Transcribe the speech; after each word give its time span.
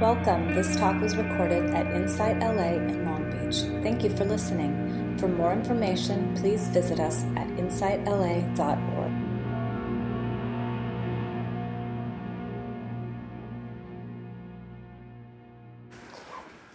Welcome. 0.00 0.54
This 0.54 0.76
talk 0.76 1.00
was 1.00 1.16
recorded 1.16 1.70
at 1.70 1.86
Insight 1.96 2.38
LA 2.40 2.74
in 2.74 3.06
Long 3.06 3.30
Beach. 3.30 3.62
Thank 3.82 4.04
you 4.04 4.10
for 4.10 4.26
listening. 4.26 5.16
For 5.16 5.26
more 5.26 5.54
information, 5.54 6.36
please 6.36 6.68
visit 6.68 7.00
us 7.00 7.24
at 7.34 7.46
insightla.org. 7.56 9.12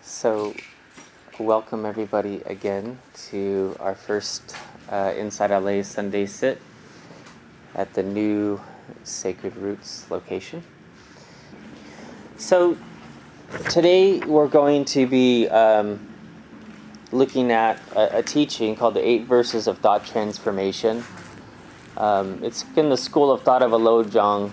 So, 0.02 0.56
welcome 1.38 1.86
everybody 1.86 2.42
again 2.48 2.98
to 3.30 3.76
our 3.80 3.94
first 3.94 4.56
uh, 4.90 5.14
Insight 5.16 5.52
LA 5.52 5.84
Sunday 5.84 6.26
Sit 6.26 6.60
at 7.76 7.94
the 7.94 8.02
new 8.02 8.60
Sacred 9.04 9.56
Roots 9.58 10.10
location. 10.10 10.64
So, 12.38 12.76
today 13.52 14.20
we're 14.20 14.48
going 14.48 14.86
to 14.86 15.06
be 15.06 15.48
um, 15.50 16.08
looking 17.12 17.52
at 17.52 17.80
a, 17.96 18.20
a, 18.20 18.24
teaching 18.24 18.76
called 18.76 18.94
the 18.94 19.06
Eight 19.06 19.26
Verses 19.26 19.68
of 19.68 19.80
Thought 19.80 20.06
Transformation. 20.06 21.04
Um, 21.98 22.42
it's 22.44 22.64
in 22.78 22.90
the 22.90 22.98
school 22.98 23.32
of 23.32 23.44
thought 23.44 23.62
of 23.62 23.74
a 23.74 23.78
Lojong 23.78 24.52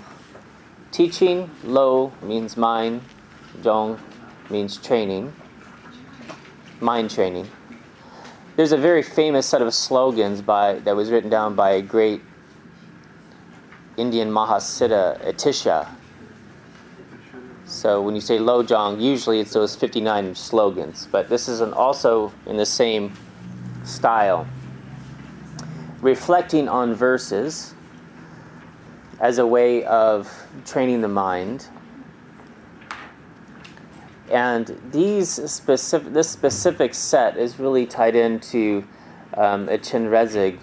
teaching. 0.91 1.51
Lo 1.63 2.13
means 2.23 2.57
mind, 2.57 3.03
Jong 3.63 4.01
means 4.51 4.77
training, 4.77 5.33
mind 6.81 7.11
training. 7.11 7.49
There's 8.57 8.73
a 8.73 8.77
very 8.77 9.03
famous 9.03 9.47
set 9.47 9.63
of 9.63 9.73
slogans 9.73 10.43
by 10.43 10.75
that 10.81 10.97
was 10.97 11.11
written 11.11 11.31
down 11.31 11.55
by 11.55 11.71
a 11.71 11.83
great 11.83 12.21
Indian 13.97 14.31
Mahasiddha, 14.31 15.25
Atisha. 15.25 15.89
So 17.79 18.03
when 18.03 18.17
you 18.17 18.21
say 18.21 18.39
Lojong, 18.39 19.01
usually 19.01 19.39
it's 19.39 19.53
those 19.53 19.77
59 19.77 20.35
slogans, 20.35 21.07
but 21.13 21.29
this 21.29 21.47
is 21.47 21.61
an 21.61 21.73
also 21.73 22.33
in 22.47 22.57
the 22.57 22.67
same 22.67 23.13
style. 23.85 24.49
Reflecting 26.01 26.69
on 26.69 26.93
verses 26.93 27.75
as 29.21 29.39
a 29.39 29.47
way 29.47 29.85
of 29.85 30.29
training 30.67 31.03
the 31.03 31.09
mind. 31.09 31.69
And 34.29 34.77
these 34.91 35.29
specific, 35.49 36.13
this 36.13 36.29
specific 36.29 36.95
set 36.95 37.37
is 37.37 37.61
really 37.61 37.87
tied 37.87 38.17
into 38.17 38.83
um, 39.35 39.69
a 39.69 39.79
Chenrezig, 39.79 40.59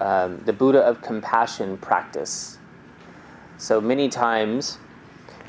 um, 0.00 0.40
the 0.44 0.52
Buddha 0.52 0.82
of 0.82 1.02
compassion 1.02 1.78
practice. 1.78 2.58
So 3.58 3.80
many 3.80 4.08
times, 4.08 4.78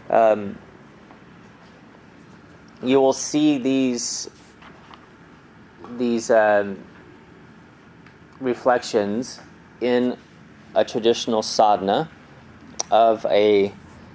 um, 0.09 0.57
you 2.83 2.99
will 2.99 3.13
see 3.13 3.57
these 3.57 4.29
these 5.97 6.31
um, 6.31 6.79
reflections 8.39 9.39
in 9.81 10.17
a 10.73 10.85
traditional 10.85 11.41
sadhana 11.43 12.09
of 12.89 13.25
a 13.25 13.73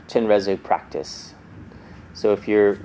Chenrezig 0.08 0.62
practice. 0.62 1.34
So 2.14 2.32
if 2.32 2.48
you're 2.48 2.78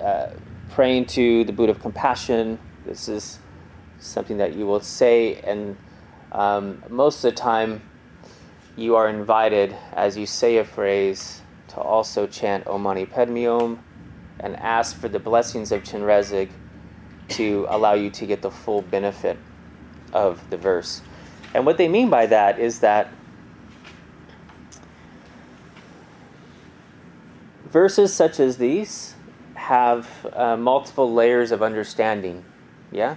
uh, 0.00 0.30
praying 0.70 1.06
to 1.06 1.44
the 1.44 1.52
Buddha 1.52 1.72
of 1.72 1.80
compassion, 1.80 2.58
this 2.86 3.08
is 3.08 3.38
something 3.98 4.38
that 4.38 4.54
you 4.54 4.66
will 4.66 4.80
say, 4.80 5.36
and 5.40 5.76
um, 6.32 6.82
most 6.88 7.24
of 7.24 7.34
the 7.34 7.36
time 7.36 7.82
you 8.76 8.96
are 8.96 9.08
invited, 9.08 9.76
as 9.92 10.16
you 10.16 10.26
say 10.26 10.56
a 10.56 10.64
phrase, 10.64 11.42
to 11.68 11.76
also 11.76 12.26
chant 12.26 12.66
Om 12.66 12.82
Mani 12.82 13.06
Padme 13.06 13.44
Hum 13.44 13.84
and 14.44 14.56
ask 14.56 14.96
for 14.96 15.08
the 15.08 15.18
blessings 15.18 15.72
of 15.72 15.82
Chenrezig 15.82 16.50
to 17.30 17.66
allow 17.70 17.94
you 17.94 18.10
to 18.10 18.26
get 18.26 18.42
the 18.42 18.50
full 18.50 18.82
benefit 18.82 19.38
of 20.12 20.48
the 20.50 20.58
verse. 20.58 21.00
And 21.54 21.64
what 21.64 21.78
they 21.78 21.88
mean 21.88 22.10
by 22.10 22.26
that 22.26 22.58
is 22.58 22.80
that 22.80 23.08
verses 27.66 28.12
such 28.12 28.38
as 28.38 28.58
these 28.58 29.14
have 29.54 30.08
uh, 30.34 30.58
multiple 30.58 31.12
layers 31.12 31.50
of 31.50 31.62
understanding. 31.62 32.44
Yeah? 32.92 33.16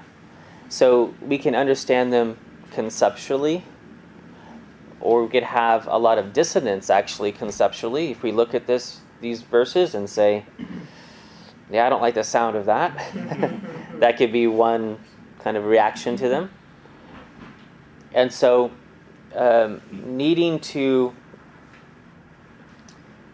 So 0.70 1.14
we 1.22 1.38
can 1.38 1.56
understand 1.56 2.14
them 2.14 2.38
conceptually 2.72 3.66
or 5.02 5.24
we 5.24 5.30
could 5.30 5.44
have 5.44 5.88
a 5.88 5.98
lot 5.98 6.18
of 6.18 6.32
dissonance 6.32 6.90
actually 6.90 7.32
conceptually 7.32 8.12
if 8.12 8.24
we 8.24 8.32
look 8.32 8.54
at 8.54 8.68
this 8.68 9.00
these 9.22 9.42
verses 9.42 9.96
and 9.96 10.10
say 10.10 10.46
yeah 11.72 11.86
i 11.86 11.90
don't 11.90 12.02
like 12.02 12.14
the 12.14 12.24
sound 12.24 12.56
of 12.56 12.66
that 12.66 12.96
that 14.00 14.18
could 14.18 14.32
be 14.32 14.48
one 14.48 14.98
kind 15.40 15.58
of 15.58 15.66
reaction 15.66 16.16
to 16.16 16.30
them 16.30 16.50
and 18.14 18.32
so 18.32 18.72
um, 19.36 19.82
needing 19.92 20.60
to 20.60 21.14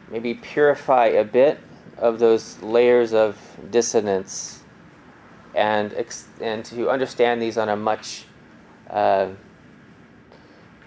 maybe 0.10 0.34
purify 0.34 1.06
a 1.06 1.24
bit 1.24 1.60
of 1.98 2.20
those 2.20 2.62
layers 2.62 3.14
of 3.14 3.38
dissonance 3.72 4.64
and 5.56 5.94
ex- 5.94 6.28
and 6.42 6.66
to 6.66 6.90
understand 6.90 7.42
these 7.42 7.58
on 7.58 7.70
a 7.70 7.76
much 7.76 8.26
uh, 8.90 9.30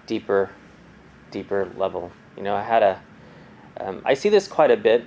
deeper 0.06 0.50
deeper 1.30 1.70
level. 1.76 2.12
You 2.36 2.42
know, 2.42 2.54
I 2.54 2.62
had 2.62 2.82
a, 2.82 3.02
um, 3.80 4.02
I 4.04 4.14
see 4.14 4.28
this 4.28 4.46
quite 4.48 4.70
a 4.70 4.76
bit, 4.76 5.04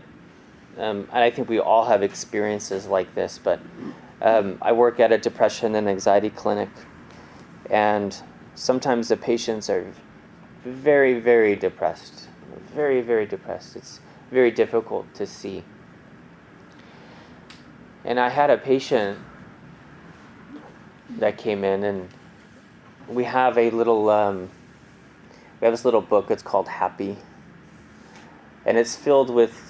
um, 0.77 1.07
and 1.11 1.23
I 1.23 1.29
think 1.29 1.49
we 1.49 1.59
all 1.59 1.85
have 1.85 2.03
experiences 2.03 2.85
like 2.85 3.13
this. 3.15 3.39
But 3.41 3.59
um, 4.21 4.57
I 4.61 4.71
work 4.71 4.99
at 4.99 5.11
a 5.11 5.17
depression 5.17 5.75
and 5.75 5.87
anxiety 5.87 6.29
clinic, 6.29 6.69
and 7.69 8.15
sometimes 8.55 9.07
the 9.07 9.17
patients 9.17 9.69
are 9.69 9.85
very, 10.63 11.19
very 11.19 11.55
depressed, 11.55 12.27
very, 12.73 13.01
very 13.01 13.25
depressed. 13.25 13.75
It's 13.75 13.99
very 14.31 14.51
difficult 14.51 15.13
to 15.15 15.25
see. 15.25 15.63
And 18.05 18.19
I 18.19 18.29
had 18.29 18.49
a 18.49 18.57
patient 18.57 19.19
that 21.17 21.37
came 21.37 21.63
in, 21.63 21.83
and 21.83 22.09
we 23.07 23.23
have 23.23 23.57
a 23.57 23.69
little 23.71 24.09
um, 24.09 24.49
we 25.59 25.65
have 25.65 25.73
this 25.73 25.83
little 25.83 26.01
book, 26.01 26.31
it's 26.31 26.43
called 26.43 26.67
Happy. 26.69 27.17
And 28.65 28.77
it's 28.77 28.95
filled 28.95 29.29
with 29.29 29.68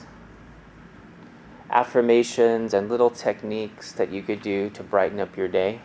affirmations 1.70 2.74
and 2.74 2.90
little 2.90 3.10
techniques 3.10 3.92
that 3.94 4.12
you 4.12 4.22
could 4.22 4.42
do 4.42 4.70
to 4.72 4.84
brighten 4.84 5.20
up 5.20 5.38
your 5.38 5.48
day. 5.48 5.82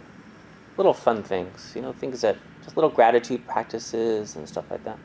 Little 0.76 0.94
fun 0.94 1.22
things, 1.22 1.72
you 1.74 1.82
know, 1.82 1.92
things 1.92 2.22
that 2.22 2.36
just 2.62 2.76
little 2.76 2.90
gratitude 2.90 3.46
practices 3.46 4.36
and 4.36 4.48
stuff 4.48 4.70
like 4.70 4.84
that. 4.84 4.98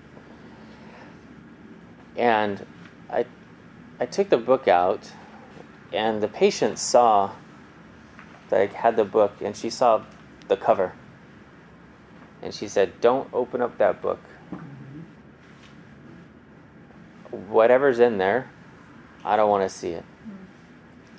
And 2.15 2.65
I, 3.09 3.25
I 3.99 4.05
took 4.05 4.29
the 4.29 4.37
book 4.37 4.67
out, 4.67 5.11
and 5.93 6.21
the 6.21 6.27
patient 6.27 6.79
saw 6.79 7.31
that 8.49 8.61
I 8.61 8.65
had 8.65 8.95
the 8.95 9.05
book, 9.05 9.33
and 9.41 9.55
she 9.55 9.69
saw 9.69 10.03
the 10.47 10.57
cover. 10.57 10.93
And 12.41 12.53
she 12.53 12.67
said, 12.67 12.99
Don't 12.99 13.29
open 13.33 13.61
up 13.61 13.77
that 13.77 14.01
book 14.01 14.19
whatever's 17.31 17.99
in 17.99 18.17
there, 18.17 18.49
I 19.23 19.35
don't 19.35 19.49
want 19.49 19.69
to 19.69 19.75
see 19.75 19.89
it. 19.89 20.05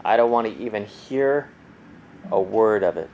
I 0.05 0.17
don't 0.17 0.31
want 0.31 0.47
to 0.47 0.63
even 0.63 0.87
hear 0.87 1.51
a 2.31 2.41
word 2.41 2.83
of 2.83 2.97
it. 2.97 3.11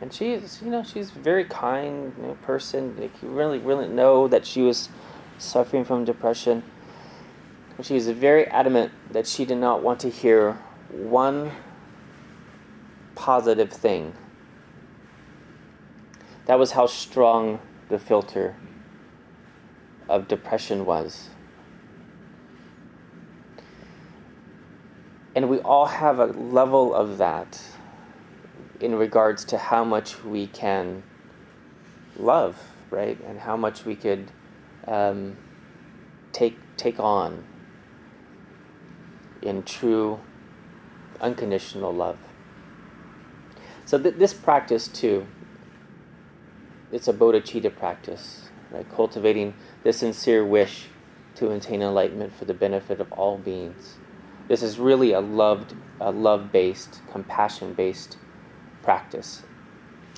And 0.00 0.12
she's, 0.12 0.60
you 0.62 0.70
know, 0.70 0.82
she's 0.82 1.10
a 1.10 1.18
very 1.18 1.44
kind 1.44 2.12
you 2.18 2.26
know, 2.26 2.34
person. 2.42 2.96
Like, 2.98 3.22
you 3.22 3.28
really, 3.28 3.58
really 3.58 3.88
know 3.88 4.28
that 4.28 4.44
she 4.44 4.60
was 4.60 4.88
suffering 5.38 5.84
from 5.84 6.04
depression. 6.04 6.62
She 7.82 7.94
was 7.94 8.08
very 8.08 8.46
adamant 8.46 8.92
that 9.10 9.26
she 9.26 9.44
did 9.44 9.58
not 9.58 9.82
want 9.82 10.00
to 10.00 10.10
hear 10.10 10.58
one 10.90 11.50
positive 13.14 13.72
thing. 13.72 14.14
That 16.46 16.58
was 16.58 16.72
how 16.72 16.86
strong 16.86 17.60
the 17.88 17.98
filter 17.98 18.56
of 20.08 20.28
depression 20.28 20.84
was. 20.84 21.30
And 25.34 25.48
we 25.48 25.58
all 25.60 25.86
have 25.86 26.18
a 26.20 26.26
level 26.26 26.94
of 26.94 27.18
that 27.18 27.60
in 28.80 28.94
regards 28.94 29.44
to 29.46 29.58
how 29.58 29.84
much 29.84 30.22
we 30.22 30.46
can 30.46 31.02
love, 32.16 32.56
right? 32.90 33.18
And 33.24 33.40
how 33.40 33.56
much 33.56 33.84
we 33.84 33.96
could 33.96 34.30
um, 34.86 35.36
take, 36.32 36.58
take 36.76 37.00
on 37.00 37.44
in 39.42 39.62
true 39.62 40.20
unconditional 41.20 41.92
love. 41.92 42.18
So 43.84 43.98
th- 43.98 44.14
this 44.16 44.32
practice 44.32 44.88
too, 44.88 45.26
it's 46.92 47.08
a 47.08 47.12
bodhicitta 47.12 47.74
practice, 47.74 48.48
right? 48.70 48.86
Cultivating 48.94 49.54
the 49.82 49.92
sincere 49.92 50.44
wish 50.44 50.86
to 51.36 51.50
attain 51.50 51.82
enlightenment 51.82 52.32
for 52.32 52.44
the 52.44 52.54
benefit 52.54 53.00
of 53.00 53.10
all 53.12 53.36
beings. 53.36 53.96
This 54.48 54.62
is 54.62 54.78
really 54.78 55.12
a 55.12 55.20
loved, 55.20 55.74
a 56.00 56.10
love-based, 56.10 57.00
compassion-based 57.10 58.18
practice. 58.82 59.42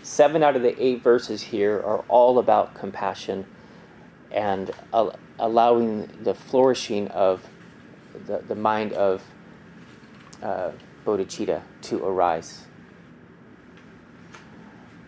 Seven 0.03 0.43
out 0.43 0.57
of 0.57 0.63
the 0.63 0.81
eight 0.83 1.03
verses 1.03 1.43
here 1.43 1.77
are 1.77 2.05
all 2.09 2.39
about 2.39 2.75
compassion 2.75 3.47
and 4.31 4.71
allowing 5.39 6.09
the 6.23 6.35
flourishing 6.35 7.09
of 7.09 7.47
the, 8.27 8.39
the 8.39 8.55
mind 8.55 8.93
of 8.93 9.23
uh, 10.43 10.73
bodhicitta 11.05 11.63
to 11.83 12.05
arise. 12.05 12.67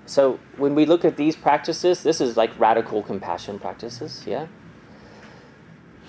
So 0.06 0.40
when 0.56 0.74
we 0.74 0.86
look 0.86 1.04
at 1.04 1.16
these 1.16 1.36
practices, 1.36 2.02
this 2.02 2.20
is 2.20 2.36
like 2.36 2.58
radical 2.58 3.02
compassion 3.02 3.58
practices, 3.58 4.24
yeah? 4.26 4.46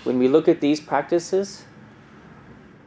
When 0.04 0.18
we 0.20 0.28
look 0.28 0.48
at 0.48 0.62
these 0.62 0.80
practices, 0.80 1.66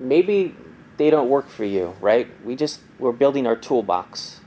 maybe 0.02 0.54
they 0.96 1.10
don't 1.10 1.28
work 1.28 1.48
for 1.48 1.64
you, 1.64 1.94
right? 2.00 2.28
We 2.44 2.56
just 2.56 2.80
we're 2.98 3.12
building 3.12 3.46
our 3.46 3.56
toolbox. 3.56 4.40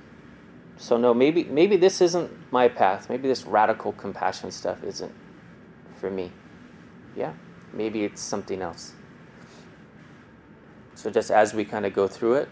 So 0.78 0.98
no, 0.98 1.14
maybe 1.14 1.46
maybe 1.46 1.78
this 1.78 2.02
isn't 2.02 2.32
my 2.52 2.68
path. 2.68 3.10
Maybe 3.10 3.28
this 3.28 3.46
radical 3.46 3.94
compassion 3.94 4.52
stuff 4.52 4.84
isn't 4.84 5.14
for 5.96 6.12
me. 6.12 6.32
Yeah? 7.16 7.34
Maybe 7.74 8.04
it's 8.04 8.22
something 8.22 8.62
else. 8.62 8.94
So 10.96 11.10
just 11.10 11.32
as 11.32 11.54
we 11.54 11.66
kind 11.66 11.86
of 11.86 11.94
go 11.94 12.08
through 12.08 12.36
it, 12.36 12.50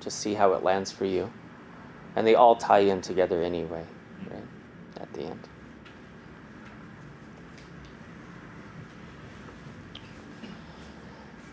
just 0.00 0.20
see 0.20 0.34
how 0.34 0.52
it 0.52 0.62
lands 0.62 0.92
for 0.92 1.04
you. 1.04 1.30
And 2.16 2.26
they 2.26 2.34
all 2.34 2.56
tie 2.56 2.80
in 2.80 3.00
together 3.00 3.42
anyway, 3.42 3.84
right? 4.30 4.46
At 5.00 5.12
the 5.12 5.22
end. 5.22 5.48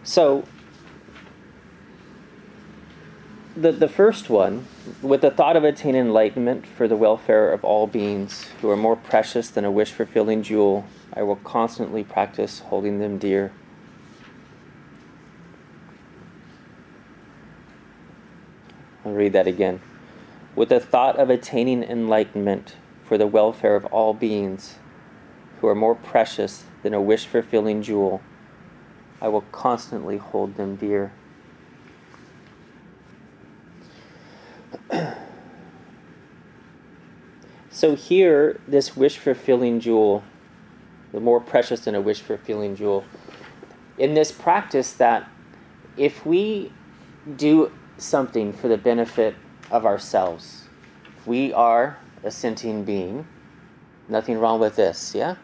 So, 0.05 0.43
the, 3.57 3.71
the 3.71 3.87
first 3.87 4.29
one, 4.29 4.67
with 5.01 5.21
the 5.21 5.31
thought 5.31 5.55
of 5.55 5.63
attaining 5.63 6.01
enlightenment 6.01 6.67
for 6.67 6.87
the 6.87 6.95
welfare 6.95 7.51
of 7.51 7.65
all 7.65 7.87
beings 7.87 8.45
who 8.61 8.69
are 8.69 8.77
more 8.77 8.95
precious 8.95 9.49
than 9.49 9.65
a 9.65 9.71
wish 9.71 9.91
fulfilling 9.91 10.43
jewel, 10.43 10.85
I 11.11 11.23
will 11.23 11.37
constantly 11.37 12.03
practice 12.03 12.59
holding 12.59 12.99
them 12.99 13.17
dear. 13.17 13.51
I'll 19.03 19.11
read 19.11 19.33
that 19.33 19.47
again. 19.47 19.81
With 20.55 20.69
the 20.69 20.79
thought 20.79 21.17
of 21.17 21.31
attaining 21.31 21.81
enlightenment 21.81 22.75
for 23.03 23.17
the 23.17 23.27
welfare 23.27 23.75
of 23.75 23.85
all 23.85 24.13
beings 24.13 24.75
who 25.61 25.67
are 25.67 25.75
more 25.75 25.95
precious 25.95 26.65
than 26.83 26.93
a 26.93 27.01
wish 27.01 27.25
fulfilling 27.25 27.81
jewel, 27.81 28.21
I 29.25 29.27
will 29.27 29.41
constantly 29.51 30.17
hold 30.17 30.55
them 30.55 30.75
dear. 30.75 31.11
so 37.71 37.95
here, 37.95 38.61
this 38.67 38.95
wish 38.95 39.17
fulfilling 39.17 39.79
jewel, 39.79 40.23
the 41.11 41.19
more 41.19 41.41
precious 41.41 41.79
than 41.79 41.95
a 41.95 42.01
wish 42.01 42.21
fulfilling 42.21 42.75
jewel, 42.75 43.03
in 43.97 44.13
this 44.13 44.31
practice 44.31 44.93
that 44.93 45.27
if 45.97 46.23
we 46.23 46.71
do 47.35 47.71
something 47.97 48.53
for 48.53 48.67
the 48.67 48.77
benefit 48.77 49.33
of 49.71 49.87
ourselves. 49.87 50.65
We 51.25 51.51
are 51.51 51.97
a 52.23 52.29
sentient 52.29 52.85
being. 52.85 53.25
Nothing 54.07 54.37
wrong 54.37 54.59
with 54.59 54.75
this, 54.75 55.15
yeah? 55.15 55.37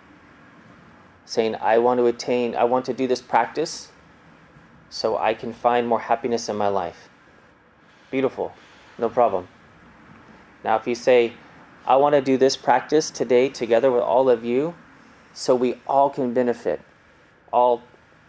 Saying, 1.25 1.55
I 1.55 1.77
want 1.77 1.99
to 1.99 2.07
attain, 2.07 2.55
I 2.55 2.63
want 2.65 2.85
to 2.85 2.93
do 2.93 3.07
this 3.07 3.21
practice 3.21 3.91
so 4.89 5.17
I 5.17 5.33
can 5.33 5.53
find 5.53 5.87
more 5.87 5.99
happiness 5.99 6.49
in 6.49 6.55
my 6.55 6.67
life. 6.67 7.09
Beautiful, 8.09 8.53
no 8.97 9.09
problem. 9.09 9.47
Now, 10.63 10.75
if 10.75 10.85
you 10.85 10.95
say, 10.95 11.33
I 11.85 11.95
want 11.95 12.13
to 12.13 12.21
do 12.21 12.37
this 12.37 12.57
practice 12.57 13.09
today 13.09 13.49
together 13.49 13.91
with 13.91 14.03
all 14.03 14.29
of 14.29 14.43
you 14.43 14.75
so 15.33 15.55
we 15.55 15.75
all 15.87 16.09
can 16.09 16.33
benefit, 16.33 16.81
all 17.53 17.81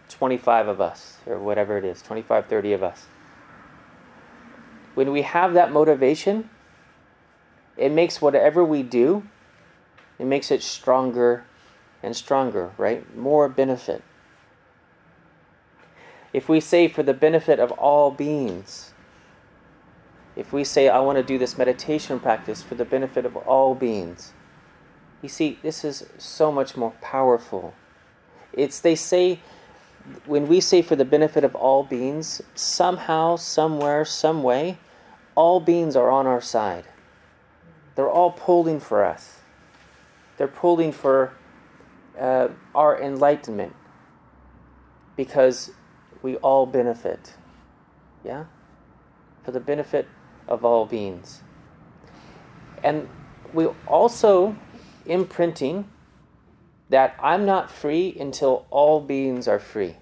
25 0.09 0.67
of 0.67 0.81
us, 0.81 1.17
or 1.25 1.37
whatever 1.39 1.77
it 1.77 1.83
is, 1.83 2.01
25, 2.01 2.47
30 2.47 2.73
of 2.73 2.83
us 2.83 3.05
when 4.95 5.11
we 5.11 5.23
have 5.23 5.53
that 5.53 5.71
motivation, 5.71 6.49
it 7.77 7.91
makes 7.91 8.21
whatever 8.21 8.63
we 8.63 8.83
do, 8.83 9.23
it 10.19 10.25
makes 10.25 10.51
it 10.51 10.61
stronger 10.61 11.45
and 12.03 12.15
stronger, 12.15 12.71
right? 12.77 13.15
More 13.15 13.49
benefit. 13.49 14.03
If 16.33 16.49
we 16.49 16.59
say 16.59 16.87
for 16.87 17.03
the 17.03 17.13
benefit 17.13 17.59
of 17.59 17.71
all 17.71 18.11
beings, 18.11 18.93
if 20.35 20.51
we 20.51 20.63
say, 20.63 20.89
I 20.89 20.99
want 20.99 21.17
to 21.17 21.23
do 21.23 21.37
this 21.37 21.57
meditation 21.57 22.19
practice 22.19 22.61
for 22.61 22.75
the 22.75 22.85
benefit 22.85 23.25
of 23.25 23.37
all 23.37 23.75
beings, 23.75 24.33
you 25.21 25.29
see, 25.29 25.59
this 25.61 25.85
is 25.85 26.05
so 26.17 26.51
much 26.51 26.75
more 26.75 26.91
powerful. 27.01 27.73
It's, 28.51 28.79
they 28.79 28.95
say, 28.95 29.39
when 30.25 30.47
we 30.47 30.59
say 30.59 30.81
for 30.81 30.95
the 30.95 31.05
benefit 31.05 31.43
of 31.43 31.55
all 31.55 31.83
beings, 31.83 32.41
somehow, 32.55 33.37
somewhere, 33.37 34.03
some 34.03 34.43
way, 34.43 34.77
all 35.35 35.59
beings 35.59 35.95
are 35.95 36.09
on 36.09 36.27
our 36.27 36.41
side. 36.41 36.85
They're 37.95 38.09
all 38.09 38.31
pulling 38.31 38.79
for 38.79 39.05
us. 39.05 39.37
They're 40.37 40.47
pulling 40.47 40.91
for 40.91 41.33
uh, 42.19 42.49
our 42.75 43.01
enlightenment 43.01 43.75
because 45.15 45.71
we 46.21 46.37
all 46.37 46.65
benefit. 46.65 47.35
Yeah? 48.23 48.45
For 49.43 49.51
the 49.51 49.59
benefit 49.59 50.07
of 50.47 50.63
all 50.65 50.85
beings. 50.85 51.41
And 52.83 53.07
we 53.53 53.67
also 53.87 54.55
imprinting 55.05 55.89
that 56.89 57.15
I'm 57.19 57.45
not 57.45 57.71
free 57.71 58.15
until 58.19 58.65
all 58.69 59.01
beings 59.01 59.47
are 59.47 59.59
free, 59.59 59.95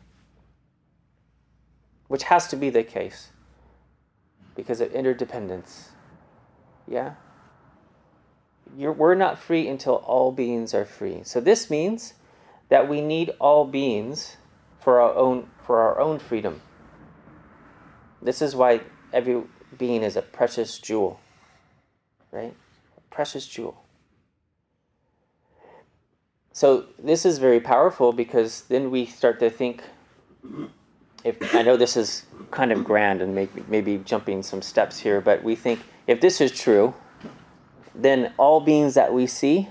which 2.08 2.24
has 2.24 2.48
to 2.48 2.56
be 2.56 2.70
the 2.70 2.84
case 2.84 3.32
because 4.56 4.82
of 4.82 4.92
interdependence. 4.92 5.90
Yeah? 6.88 7.14
We're 8.76 9.16
not 9.16 9.40
free 9.40 9.68
until 9.68 9.96
all 9.96 10.32
beings 10.32 10.74
are 10.74 10.86
free. 10.86 11.22
So 11.24 11.40
this 11.40 11.70
means 11.70 12.14
that 12.70 12.88
we 12.88 13.02
need 13.02 13.32
all 13.40 13.66
beings 13.66 14.38
for 14.80 15.02
our 15.02 15.14
own 15.14 15.48
for 15.66 15.80
our 15.80 16.00
own 16.00 16.20
freedom. 16.20 16.62
This 18.22 18.42
is 18.42 18.56
why 18.56 18.82
every 19.14 19.44
being 19.78 20.04
is 20.04 20.16
a 20.16 20.22
precious 20.22 20.80
jewel. 20.80 21.20
Right? 22.32 22.56
A 22.98 23.02
precious 23.14 23.48
jewel. 23.48 23.84
So 26.54 26.86
this 27.00 27.26
is 27.26 27.38
very 27.40 27.60
powerful 27.60 28.14
because 28.14 28.64
then 28.64 28.92
we 28.92 29.06
start 29.06 29.40
to 29.40 29.50
think 29.50 29.84
if 31.24 31.56
I 31.56 31.62
know 31.62 31.78
this 31.78 31.96
is 31.96 32.26
kind 32.50 32.72
of 32.72 32.84
grand 32.84 33.22
and 33.22 33.34
maybe, 33.34 33.64
maybe 33.68 33.98
jumping 34.00 34.44
some 34.44 34.62
steps 34.62 35.00
here, 35.00 35.22
but 35.22 35.44
we 35.44 35.56
think 35.56 35.82
if 36.08 36.20
this 36.20 36.42
is 36.42 36.52
true, 36.52 36.94
then 38.02 38.34
all 38.38 38.62
beings 38.62 38.94
that 38.96 39.14
we 39.14 39.28
see 39.28 39.68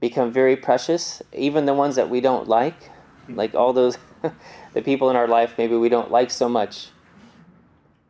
become 0.00 0.32
very 0.32 0.56
precious, 0.56 1.22
even 1.32 1.66
the 1.66 1.74
ones 1.74 1.96
that 1.96 2.08
we 2.08 2.20
don't 2.20 2.48
like, 2.48 2.90
like 3.28 3.54
all 3.54 3.72
those 3.72 3.98
the 4.72 4.82
people 4.82 5.10
in 5.10 5.16
our 5.16 5.28
life 5.28 5.54
maybe 5.58 5.76
we 5.76 5.88
don't 5.88 6.10
like 6.10 6.30
so 6.30 6.48
much. 6.48 6.88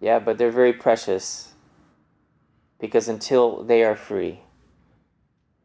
Yeah, 0.00 0.18
but 0.18 0.38
they're 0.38 0.52
very 0.52 0.72
precious 0.72 1.54
because 2.78 3.08
until 3.08 3.64
they 3.64 3.82
are 3.82 3.96
free, 3.96 4.40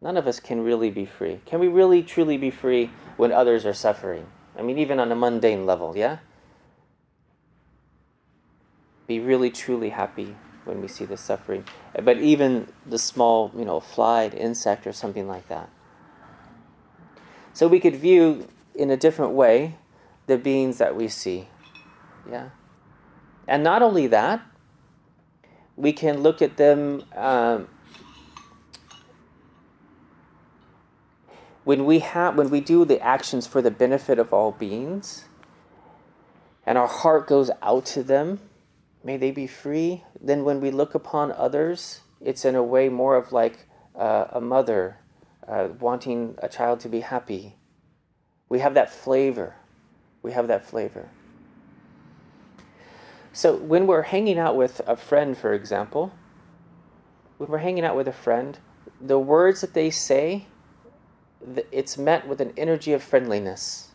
none 0.02 0.18
of 0.18 0.25
us 0.25 0.40
can 0.40 0.63
really 0.63 0.90
be 0.90 1.06
free. 1.06 1.42
Can 1.46 1.60
we 1.60 1.68
really 1.68 2.02
truly 2.02 2.38
be 2.38 2.50
free 2.50 2.90
when 3.18 3.32
others 3.32 3.66
are 3.66 3.74
suffering? 3.74 4.25
I 4.58 4.62
mean, 4.62 4.80
even 4.80 5.00
on 5.00 5.12
a 5.12 5.16
mundane 5.16 5.66
level, 5.66 5.96
yeah? 5.96 6.18
Be 9.06 9.20
really 9.20 9.52
truly 9.52 9.90
happy 9.90 10.36
when 10.65 10.82
we 10.82 10.88
see 10.88 11.05
the 11.05 11.17
suffering. 11.17 11.65
But 12.01 12.17
even 12.17 12.67
the 12.86 12.98
small, 12.98 13.51
you 13.55 13.65
know, 13.65 13.79
fly, 13.79 14.27
insect, 14.27 14.88
or 14.88 14.93
something 14.93 15.27
like 15.27 15.48
that. 15.50 15.70
So 17.53 17.67
we 17.67 17.79
could 17.79 17.96
view 17.96 18.48
in 18.74 18.89
a 18.89 18.98
different 18.98 19.34
way 19.34 19.75
the 20.27 20.38
beings 20.38 20.77
that 20.77 20.96
we 20.96 21.08
see. 21.08 21.48
Yeah? 22.29 22.50
And 23.48 23.63
not 23.63 23.82
only 23.82 24.08
that, 24.08 24.41
we 25.75 25.91
can 25.91 26.22
look 26.22 26.41
at 26.41 26.58
them 26.58 27.03
um, 27.15 27.67
when 31.63 31.86
we 31.86 32.00
have 32.00 32.36
when 32.36 32.50
we 32.50 32.62
do 32.62 32.86
the 32.86 33.01
actions 33.01 33.48
for 33.48 33.62
the 33.62 33.72
benefit 33.72 34.20
of 34.20 34.34
all 34.34 34.51
beings 34.51 35.25
and 36.65 36.77
our 36.77 36.88
heart 36.88 37.27
goes 37.27 37.50
out 37.62 37.86
to 37.86 38.03
them 38.03 38.39
may 39.04 39.18
they 39.18 39.32
be 39.32 39.48
free 39.48 40.04
then 40.22 40.44
when 40.44 40.62
we 40.62 40.72
look 40.72 40.96
upon 40.96 41.32
others 41.34 42.02
it's 42.22 42.46
in 42.46 42.56
a 42.56 42.64
way 42.64 42.90
more 42.90 43.16
of 43.16 43.32
like 43.32 43.68
uh, 43.96 44.26
a 44.32 44.42
mother 44.42 44.98
uh, 45.48 45.70
wanting 45.80 46.36
a 46.40 46.50
child 46.50 46.80
to 46.80 46.90
be 46.90 47.02
happy 47.02 47.56
we 48.50 48.60
have 48.60 48.74
that 48.74 48.92
flavor 48.94 49.56
we 50.24 50.32
have 50.32 50.48
that 50.48 50.66
flavor 50.66 51.10
So 53.34 53.56
when 53.56 53.88
we're 53.88 54.04
hanging 54.04 54.38
out 54.38 54.56
with 54.56 54.80
a 54.86 54.96
friend, 54.96 55.36
for 55.36 55.54
example, 55.54 56.14
when 57.40 57.50
we're 57.50 57.58
hanging 57.58 57.84
out 57.84 57.96
with 57.96 58.08
a 58.08 58.14
friend, 58.14 58.60
the 59.02 59.18
words 59.18 59.62
that 59.62 59.74
they 59.74 59.90
say, 59.90 60.46
it's 61.72 61.98
met 61.98 62.28
with 62.28 62.40
an 62.40 62.54
energy 62.56 62.94
of 62.94 63.02
friendliness. 63.02 63.90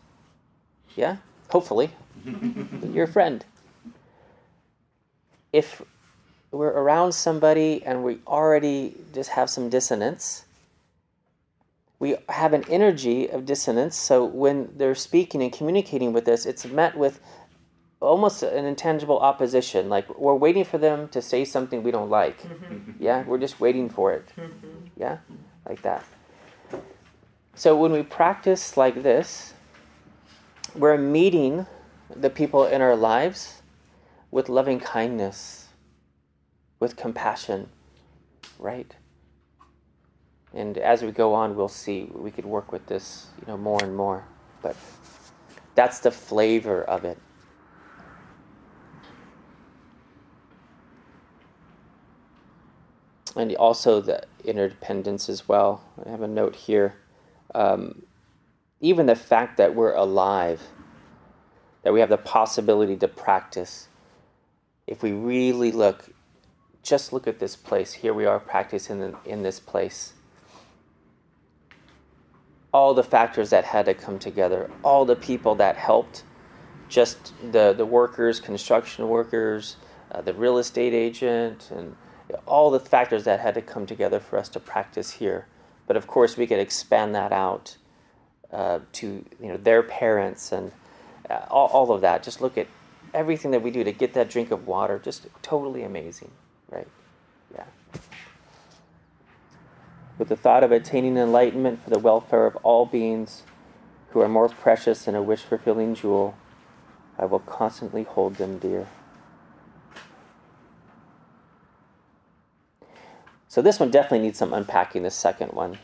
Yeah? 0.95 1.17
Hopefully. 1.49 1.91
Your 2.93 3.07
friend. 3.07 3.45
If 5.51 5.81
we're 6.51 6.67
around 6.67 7.11
somebody 7.11 7.83
and 7.85 8.03
we 8.03 8.19
already 8.27 8.95
just 9.13 9.29
have 9.29 9.49
some 9.49 9.69
dissonance, 9.69 10.45
we 11.99 12.15
have 12.29 12.53
an 12.53 12.63
energy 12.69 13.29
of 13.29 13.45
dissonance. 13.45 13.95
So 13.95 14.25
when 14.25 14.73
they're 14.77 14.95
speaking 14.95 15.43
and 15.43 15.51
communicating 15.51 16.13
with 16.13 16.27
us, 16.27 16.45
it's 16.45 16.65
met 16.65 16.97
with 16.97 17.19
almost 17.99 18.43
an 18.43 18.65
intangible 18.65 19.19
opposition. 19.19 19.89
Like 19.89 20.17
we're 20.17 20.35
waiting 20.35 20.63
for 20.63 20.77
them 20.77 21.09
to 21.09 21.21
say 21.21 21.43
something 21.43 21.83
we 21.83 21.91
don't 21.91 22.09
like. 22.09 22.41
Mm-hmm. 22.41 22.91
Yeah, 23.03 23.23
we're 23.23 23.37
just 23.37 23.59
waiting 23.59 23.89
for 23.89 24.13
it. 24.13 24.31
Mm-hmm. 24.37 24.87
Yeah, 24.97 25.17
like 25.67 25.81
that. 25.81 26.05
So 27.55 27.75
when 27.75 27.91
we 27.91 28.03
practice 28.03 28.77
like 28.77 29.03
this, 29.03 29.53
we're 30.75 30.97
meeting 30.97 31.65
the 32.15 32.29
people 32.29 32.65
in 32.65 32.81
our 32.81 32.95
lives 32.95 33.58
with 34.31 34.49
loving 34.49 34.79
kindness, 34.79 35.67
with 36.79 36.95
compassion, 36.95 37.69
right? 38.57 38.95
And 40.53 40.77
as 40.77 41.03
we 41.03 41.11
go 41.11 41.33
on, 41.33 41.55
we'll 41.55 41.67
see 41.67 42.09
we 42.13 42.31
could 42.31 42.45
work 42.45 42.71
with 42.71 42.85
this, 42.87 43.27
you 43.39 43.47
know, 43.47 43.57
more 43.57 43.83
and 43.83 43.95
more. 43.95 44.25
But 44.61 44.75
that's 45.75 45.99
the 45.99 46.11
flavor 46.11 46.83
of 46.83 47.05
it. 47.05 47.17
And 53.35 53.55
also 53.55 54.01
the 54.01 54.23
interdependence 54.43 55.29
as 55.29 55.47
well. 55.47 55.83
I 56.03 56.09
have 56.09 56.23
a 56.23 56.27
note 56.27 56.55
here. 56.55 56.95
Um, 57.53 58.03
even 58.81 59.05
the 59.05 59.15
fact 59.15 59.57
that 59.57 59.75
we're 59.75 59.93
alive, 59.93 60.61
that 61.83 61.93
we 61.93 61.99
have 61.99 62.09
the 62.09 62.17
possibility 62.17 62.95
to 62.97 63.07
practice, 63.07 63.88
if 64.89 65.03
we 65.03 65.11
really 65.11 65.71
look, 65.71 66.09
just 66.83 67.13
look 67.13 67.27
at 67.27 67.39
this 67.39 67.55
place. 67.55 67.93
Here 67.93 68.13
we 68.13 68.25
are 68.25 68.39
practicing 68.39 69.01
in, 69.01 69.15
in 69.25 69.43
this 69.43 69.59
place 69.59 70.13
all 72.71 72.93
the 72.93 73.03
factors 73.03 73.49
that 73.49 73.65
had 73.65 73.85
to 73.85 73.93
come 73.93 74.19
together, 74.19 74.69
all 74.83 75.05
the 75.05 75.15
people 75.15 75.55
that 75.55 75.75
helped, 75.75 76.23
just 76.87 77.33
the, 77.51 77.73
the 77.73 77.85
workers, 77.85 78.39
construction 78.39 79.07
workers, 79.07 79.75
uh, 80.11 80.21
the 80.21 80.33
real 80.33 80.57
estate 80.57 80.93
agent, 80.93 81.69
and 81.71 81.95
all 82.45 82.69
the 82.69 82.79
factors 82.79 83.23
that 83.23 83.39
had 83.39 83.55
to 83.55 83.61
come 83.61 83.85
together 83.85 84.19
for 84.19 84.37
us 84.37 84.49
to 84.49 84.59
practice 84.59 85.11
here. 85.11 85.47
But 85.87 85.97
of 85.97 86.05
course, 86.05 86.37
we 86.37 86.45
could 86.45 86.59
expand 86.59 87.15
that 87.15 87.31
out 87.31 87.77
uh, 88.51 88.79
to 88.93 89.25
you 89.41 89.47
know 89.47 89.57
their 89.57 89.81
parents 89.83 90.51
and 90.51 90.71
uh, 91.29 91.45
all, 91.49 91.67
all 91.67 91.91
of 91.91 92.01
that. 92.01 92.21
Just 92.21 92.41
look 92.41 92.57
at 92.57 92.67
everything 93.13 93.51
that 93.51 93.61
we 93.61 93.71
do 93.71 93.83
to 93.83 93.91
get 93.91 94.13
that 94.13 94.29
drink 94.29 94.51
of 94.51 94.67
water. 94.67 94.99
Just 94.99 95.27
totally 95.41 95.83
amazing, 95.83 96.31
right? 96.69 96.87
Yeah 97.53 97.65
with 100.19 100.27
the 100.27 100.35
thought 100.35 100.63
of 100.63 100.71
attaining 100.71 101.17
enlightenment 101.17 101.81
for 101.81 101.89
the 101.89 101.97
welfare 101.97 102.45
of 102.45 102.55
all 102.57 102.85
beings 102.85 103.43
who 104.09 104.19
are 104.19 104.27
more 104.27 104.49
precious 104.49 105.05
than 105.05 105.15
a 105.15 105.21
wish 105.21 105.41
fulfilling 105.41 105.95
jewel, 105.95 106.35
I 107.17 107.25
will 107.25 107.39
constantly 107.39 108.03
hold 108.03 108.35
them 108.35 108.59
dear. 108.59 108.87
So, 113.47 113.61
this 113.63 113.79
one 113.79 113.89
definitely 113.89 114.19
needs 114.19 114.37
some 114.37 114.53
unpacking, 114.53 115.03
the 115.03 115.09
second 115.09 115.53
one. 115.53 115.79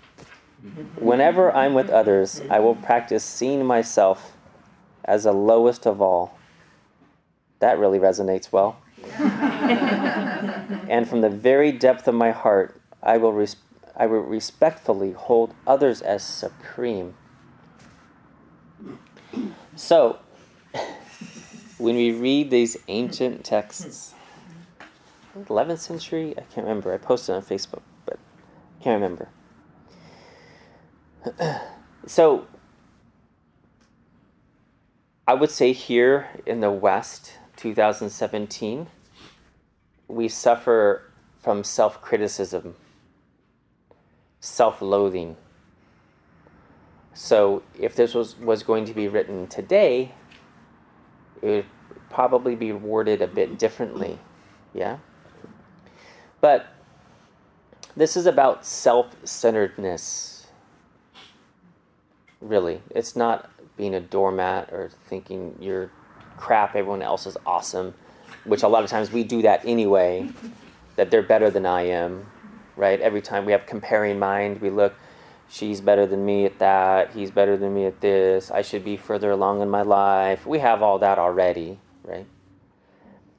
Whenever 0.98 1.51
I'm 1.51 1.74
with 1.74 1.89
others, 1.89 2.41
I 2.50 2.60
will 2.60 2.75
practice 2.75 3.24
seeing 3.24 3.65
myself 3.65 4.36
as 5.03 5.24
the 5.24 5.32
lowest 5.32 5.88
of 5.88 6.01
all. 6.01 6.34
That 7.65 7.79
really 7.79 7.98
resonates 7.98 8.51
well. 8.51 8.77
and 10.88 11.10
from 11.10 11.22
the 11.22 11.31
very 11.31 11.72
depth 11.72 12.07
of 12.07 12.13
my 12.13 12.29
heart, 12.29 12.79
I 13.01 13.17
will 13.17 13.34
respect 13.34 13.63
I 13.98 14.05
will 14.05 14.19
respectfully 14.19 15.13
hold 15.13 15.55
others 15.65 16.03
as 16.03 16.22
supreme. 16.24 17.15
So, 19.75 20.19
when 21.79 21.95
we 21.95 22.12
read 22.12 22.51
these 22.51 22.77
ancient 22.88 23.43
texts, 23.43 24.13
11th 25.36 25.79
century, 25.79 26.36
I 26.38 26.41
can't 26.41 26.67
remember. 26.67 26.93
I 26.93 26.98
posted 26.98 27.34
on 27.34 27.41
Facebook, 27.41 27.81
but 28.05 28.19
I 28.79 28.84
can't 28.84 29.01
remember. 29.01 29.29
so, 32.05 32.45
I 35.25 35.34
would 35.34 35.50
say 35.50 35.74
here 35.74 36.27
in 36.45 36.60
the 36.60 36.69
West, 36.69 37.39
2017, 37.57 38.88
we 40.07 40.27
suffer 40.27 41.03
from 41.39 41.63
self 41.63 42.01
criticism 42.01 42.75
self 44.45 44.81
loathing. 44.81 45.35
So, 47.13 47.63
if 47.79 47.95
this 47.95 48.13
was, 48.13 48.38
was 48.38 48.63
going 48.63 48.85
to 48.85 48.93
be 48.93 49.07
written 49.07 49.47
today, 49.47 50.12
it 51.41 51.47
would 51.47 51.65
probably 52.09 52.55
be 52.55 52.71
worded 52.71 53.21
a 53.21 53.27
bit 53.27 53.57
differently. 53.57 54.19
Yeah? 54.74 54.97
But 56.41 56.67
this 57.95 58.15
is 58.17 58.25
about 58.25 58.65
self 58.65 59.15
centeredness. 59.24 60.47
Really. 62.41 62.81
It's 62.91 63.15
not 63.15 63.50
being 63.77 63.95
a 63.95 64.01
doormat 64.01 64.71
or 64.71 64.91
thinking 65.07 65.55
you're 65.59 65.89
crap, 66.37 66.75
everyone 66.75 67.01
else 67.01 67.25
is 67.25 67.37
awesome, 67.45 67.93
which 68.43 68.63
a 68.63 68.67
lot 68.67 68.83
of 68.83 68.89
times 68.89 69.11
we 69.11 69.23
do 69.23 69.41
that 69.41 69.65
anyway, 69.65 70.29
that 70.95 71.11
they're 71.11 71.23
better 71.23 71.49
than 71.49 71.65
I 71.65 71.83
am, 71.83 72.25
right? 72.75 72.99
Every 72.99 73.21
time 73.21 73.45
we 73.45 73.51
have 73.51 73.65
comparing 73.65 74.19
mind, 74.19 74.61
we 74.61 74.69
look, 74.69 74.93
she's 75.49 75.81
better 75.81 76.05
than 76.05 76.25
me 76.25 76.45
at 76.45 76.59
that, 76.59 77.11
he's 77.11 77.31
better 77.31 77.57
than 77.57 77.73
me 77.73 77.85
at 77.85 78.01
this, 78.01 78.51
I 78.51 78.61
should 78.61 78.83
be 78.83 78.97
further 78.97 79.31
along 79.31 79.61
in 79.61 79.69
my 79.69 79.81
life. 79.81 80.45
We 80.45 80.59
have 80.59 80.81
all 80.81 80.99
that 80.99 81.19
already, 81.19 81.79
right? 82.03 82.25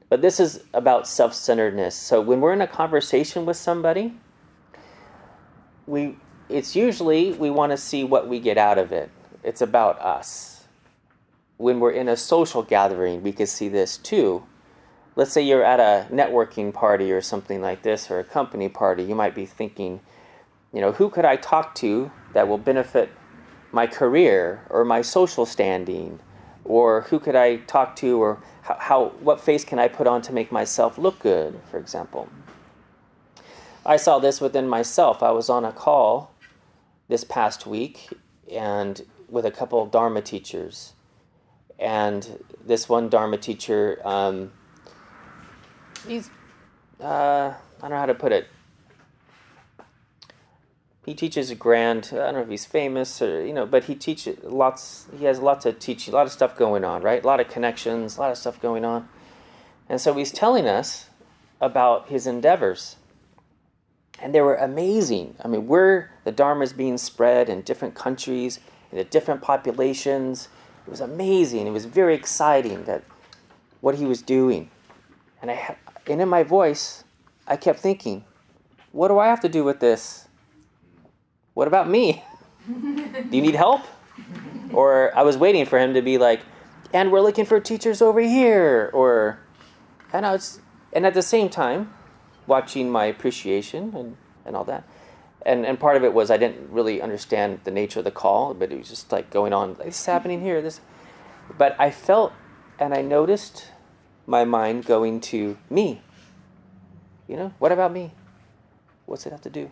But 0.08 0.22
this 0.22 0.38
is 0.38 0.62
about 0.72 1.08
self 1.08 1.34
centeredness. 1.34 1.96
So 1.96 2.20
when 2.20 2.40
we're 2.40 2.52
in 2.52 2.60
a 2.60 2.66
conversation 2.66 3.44
with 3.44 3.56
somebody, 3.56 4.14
we 5.86 6.16
it's 6.48 6.76
usually 6.76 7.32
we 7.32 7.50
want 7.50 7.72
to 7.72 7.76
see 7.76 8.04
what 8.04 8.28
we 8.28 8.38
get 8.38 8.56
out 8.56 8.78
of 8.78 8.92
it. 8.92 9.10
It's 9.42 9.62
about 9.62 10.00
us. 10.00 10.55
When 11.58 11.80
we're 11.80 11.92
in 11.92 12.08
a 12.08 12.16
social 12.16 12.62
gathering, 12.62 13.22
we 13.22 13.32
can 13.32 13.46
see 13.46 13.68
this 13.68 13.96
too 13.96 14.44
let's 15.16 15.32
say 15.32 15.40
you're 15.40 15.64
at 15.64 15.80
a 15.80 16.06
networking 16.14 16.72
party 16.72 17.10
or 17.10 17.22
something 17.22 17.60
like 17.60 17.82
this, 17.82 18.10
or 18.10 18.20
a 18.20 18.24
company 18.24 18.68
party, 18.68 19.02
you 19.02 19.14
might 19.14 19.34
be 19.34 19.46
thinking, 19.46 20.00
you 20.72 20.80
know, 20.80 20.92
who 20.92 21.08
could 21.08 21.24
I 21.24 21.36
talk 21.36 21.74
to 21.76 22.12
that 22.34 22.46
will 22.46 22.58
benefit 22.58 23.10
my 23.72 23.86
career 23.86 24.64
or 24.68 24.84
my 24.84 25.02
social 25.02 25.46
standing? 25.46 26.20
Or 26.64 27.02
who 27.02 27.18
could 27.18 27.36
I 27.36 27.56
talk 27.58 27.96
to, 27.96 28.20
or 28.20 28.42
how, 28.62 28.76
how 28.78 29.04
what 29.20 29.40
face 29.40 29.64
can 29.64 29.78
I 29.78 29.88
put 29.88 30.06
on 30.06 30.20
to 30.22 30.32
make 30.32 30.50
myself 30.52 30.98
look 30.98 31.20
good, 31.20 31.60
for 31.70 31.78
example? 31.78 32.28
I 33.84 33.96
saw 33.96 34.18
this 34.18 34.40
within 34.40 34.68
myself. 34.68 35.22
I 35.22 35.30
was 35.30 35.48
on 35.48 35.64
a 35.64 35.72
call 35.72 36.34
this 37.08 37.22
past 37.22 37.66
week 37.66 38.08
and 38.50 39.00
with 39.28 39.46
a 39.46 39.50
couple 39.52 39.80
of 39.80 39.92
Dharma 39.92 40.22
teachers. 40.22 40.94
And 41.78 42.42
this 42.64 42.88
one 42.88 43.08
Dharma 43.08 43.36
teacher, 43.36 44.00
um, 44.04 44.50
he's 46.06 46.30
uh, 47.00 47.52
I 47.54 47.80
don't 47.80 47.90
know 47.90 47.98
how 47.98 48.06
to 48.06 48.14
put 48.14 48.32
it. 48.32 48.48
He 51.04 51.14
teaches 51.14 51.50
a 51.50 51.54
grand. 51.54 52.08
I 52.12 52.16
don't 52.16 52.34
know 52.34 52.40
if 52.40 52.48
he's 52.48 52.66
famous 52.66 53.22
or 53.22 53.44
you 53.44 53.52
know, 53.52 53.66
but 53.66 53.84
he 53.84 53.94
teaches 53.94 54.42
lots. 54.42 55.06
He 55.16 55.24
has 55.26 55.38
lots 55.38 55.66
of 55.66 55.78
teaching, 55.78 56.12
a 56.12 56.16
lot 56.16 56.26
of 56.26 56.32
stuff 56.32 56.56
going 56.56 56.84
on, 56.84 57.02
right? 57.02 57.22
A 57.22 57.26
lot 57.26 57.38
of 57.38 57.48
connections, 57.48 58.16
a 58.16 58.20
lot 58.20 58.30
of 58.30 58.38
stuff 58.38 58.60
going 58.60 58.84
on, 58.84 59.08
and 59.88 60.00
so 60.00 60.14
he's 60.14 60.32
telling 60.32 60.66
us 60.66 61.08
about 61.60 62.08
his 62.08 62.26
endeavors, 62.26 62.96
and 64.18 64.34
they 64.34 64.40
were 64.40 64.56
amazing. 64.56 65.36
I 65.44 65.48
mean, 65.48 65.68
where 65.68 66.10
the 66.24 66.32
Dharma 66.32 66.64
is 66.64 66.72
being 66.72 66.98
spread 66.98 67.48
in 67.48 67.60
different 67.60 67.94
countries, 67.94 68.58
in 68.90 68.98
the 68.98 69.04
different 69.04 69.42
populations. 69.42 70.48
It 70.86 70.90
was 70.90 71.00
amazing. 71.00 71.66
It 71.66 71.70
was 71.70 71.84
very 71.84 72.14
exciting 72.14 72.84
that 72.84 73.02
what 73.80 73.96
he 73.96 74.04
was 74.04 74.22
doing, 74.22 74.70
and 75.42 75.50
I 75.50 75.76
and 76.06 76.22
in 76.22 76.28
my 76.28 76.42
voice, 76.42 77.04
I 77.46 77.56
kept 77.56 77.80
thinking, 77.80 78.24
what 78.92 79.08
do 79.08 79.18
I 79.18 79.26
have 79.26 79.40
to 79.40 79.48
do 79.48 79.64
with 79.64 79.80
this? 79.80 80.28
What 81.54 81.68
about 81.68 81.88
me? 81.88 82.22
do 82.66 83.28
you 83.30 83.42
need 83.42 83.54
help? 83.54 83.82
Or 84.72 85.16
I 85.16 85.22
was 85.22 85.36
waiting 85.36 85.66
for 85.66 85.78
him 85.78 85.94
to 85.94 86.02
be 86.02 86.18
like, 86.18 86.40
and 86.92 87.10
we're 87.10 87.20
looking 87.20 87.44
for 87.44 87.60
teachers 87.60 88.00
over 88.00 88.20
here. 88.20 88.90
Or, 88.92 89.40
And 90.12 90.24
I 90.24 90.32
was, 90.32 90.60
and 90.92 91.04
at 91.06 91.14
the 91.14 91.22
same 91.22 91.48
time, 91.48 91.92
watching 92.46 92.90
my 92.90 93.06
appreciation 93.06 93.92
and, 93.96 94.16
and 94.44 94.56
all 94.56 94.64
that. 94.64 94.84
And, 95.46 95.64
and 95.64 95.78
part 95.78 95.96
of 95.96 96.02
it 96.02 96.12
was 96.12 96.28
I 96.28 96.36
didn't 96.38 96.72
really 96.72 97.00
understand 97.00 97.60
the 97.62 97.70
nature 97.70 98.00
of 98.00 98.04
the 98.04 98.10
call, 98.10 98.52
but 98.52 98.72
it 98.72 98.78
was 98.78 98.88
just 98.88 99.12
like 99.12 99.30
going 99.30 99.52
on, 99.52 99.74
this 99.74 100.00
is 100.00 100.06
happening 100.06 100.40
here, 100.42 100.60
this. 100.60 100.80
But 101.56 101.76
I 101.78 101.92
felt 101.92 102.32
and 102.80 102.92
I 102.92 103.00
noticed 103.00 103.70
my 104.26 104.44
mind 104.44 104.86
going 104.86 105.20
to 105.20 105.56
me. 105.70 106.02
You 107.28 107.36
know, 107.36 107.54
what 107.60 107.70
about 107.70 107.92
me? 107.92 108.12
What's 109.06 109.24
it 109.24 109.30
have 109.30 109.40
to 109.42 109.50
do? 109.50 109.70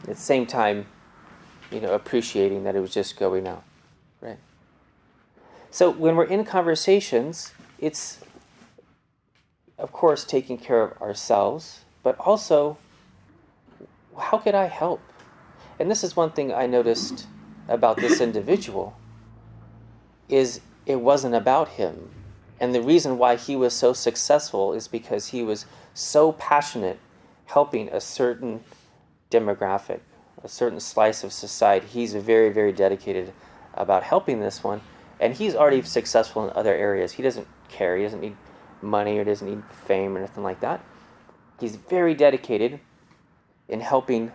At 0.00 0.06
the 0.06 0.14
same 0.14 0.46
time, 0.46 0.86
you 1.70 1.82
know, 1.82 1.92
appreciating 1.92 2.64
that 2.64 2.76
it 2.76 2.80
was 2.80 2.94
just 2.94 3.18
going 3.18 3.46
out, 3.46 3.62
right? 4.22 4.38
So 5.70 5.90
when 5.90 6.16
we're 6.16 6.24
in 6.24 6.46
conversations, 6.46 7.52
it's, 7.78 8.20
of 9.78 9.92
course, 9.92 10.24
taking 10.24 10.58
care 10.58 10.82
of 10.82 11.00
ourselves, 11.00 11.80
but 12.02 12.18
also, 12.18 12.76
how 14.18 14.38
could 14.38 14.54
I 14.54 14.66
help? 14.66 15.00
And 15.78 15.90
this 15.90 16.02
is 16.02 16.16
one 16.16 16.32
thing 16.32 16.52
I 16.52 16.66
noticed 16.66 17.26
about 17.68 17.96
this 17.96 18.20
individual 18.28 18.96
is 20.28 20.60
it 20.86 21.00
wasn't 21.00 21.34
about 21.34 21.68
him. 21.68 22.10
And 22.60 22.74
the 22.74 22.82
reason 22.82 23.18
why 23.18 23.36
he 23.36 23.54
was 23.54 23.72
so 23.72 23.92
successful 23.92 24.72
is 24.72 24.88
because 24.88 25.28
he 25.28 25.42
was 25.42 25.64
so 25.94 26.32
passionate 26.32 26.98
helping 27.46 27.88
a 27.88 28.00
certain 28.00 28.64
demographic, 29.30 30.00
a 30.42 30.48
certain 30.48 30.80
slice 30.80 31.22
of 31.22 31.32
society. 31.32 31.86
He's 31.86 32.14
very, 32.14 32.50
very 32.50 32.72
dedicated 32.72 33.32
about 33.74 34.02
helping 34.02 34.40
this 34.40 34.64
one. 34.64 34.80
And 35.20 35.34
he's 35.34 35.54
already 35.54 35.82
successful 35.82 36.48
in 36.48 36.56
other 36.56 36.74
areas. 36.74 37.12
He 37.12 37.22
doesn't 37.22 37.46
care, 37.68 37.96
he 37.96 38.02
doesn't 38.02 38.20
need 38.20 38.36
money 38.82 39.18
or 39.18 39.24
doesn't 39.24 39.48
need 39.48 39.62
fame 39.86 40.16
or 40.16 40.20
anything 40.20 40.42
like 40.42 40.60
that. 40.60 40.84
He's 41.60 41.76
very 41.76 42.14
dedicated 42.14 42.80
in 43.68 43.80
helping 43.80 44.32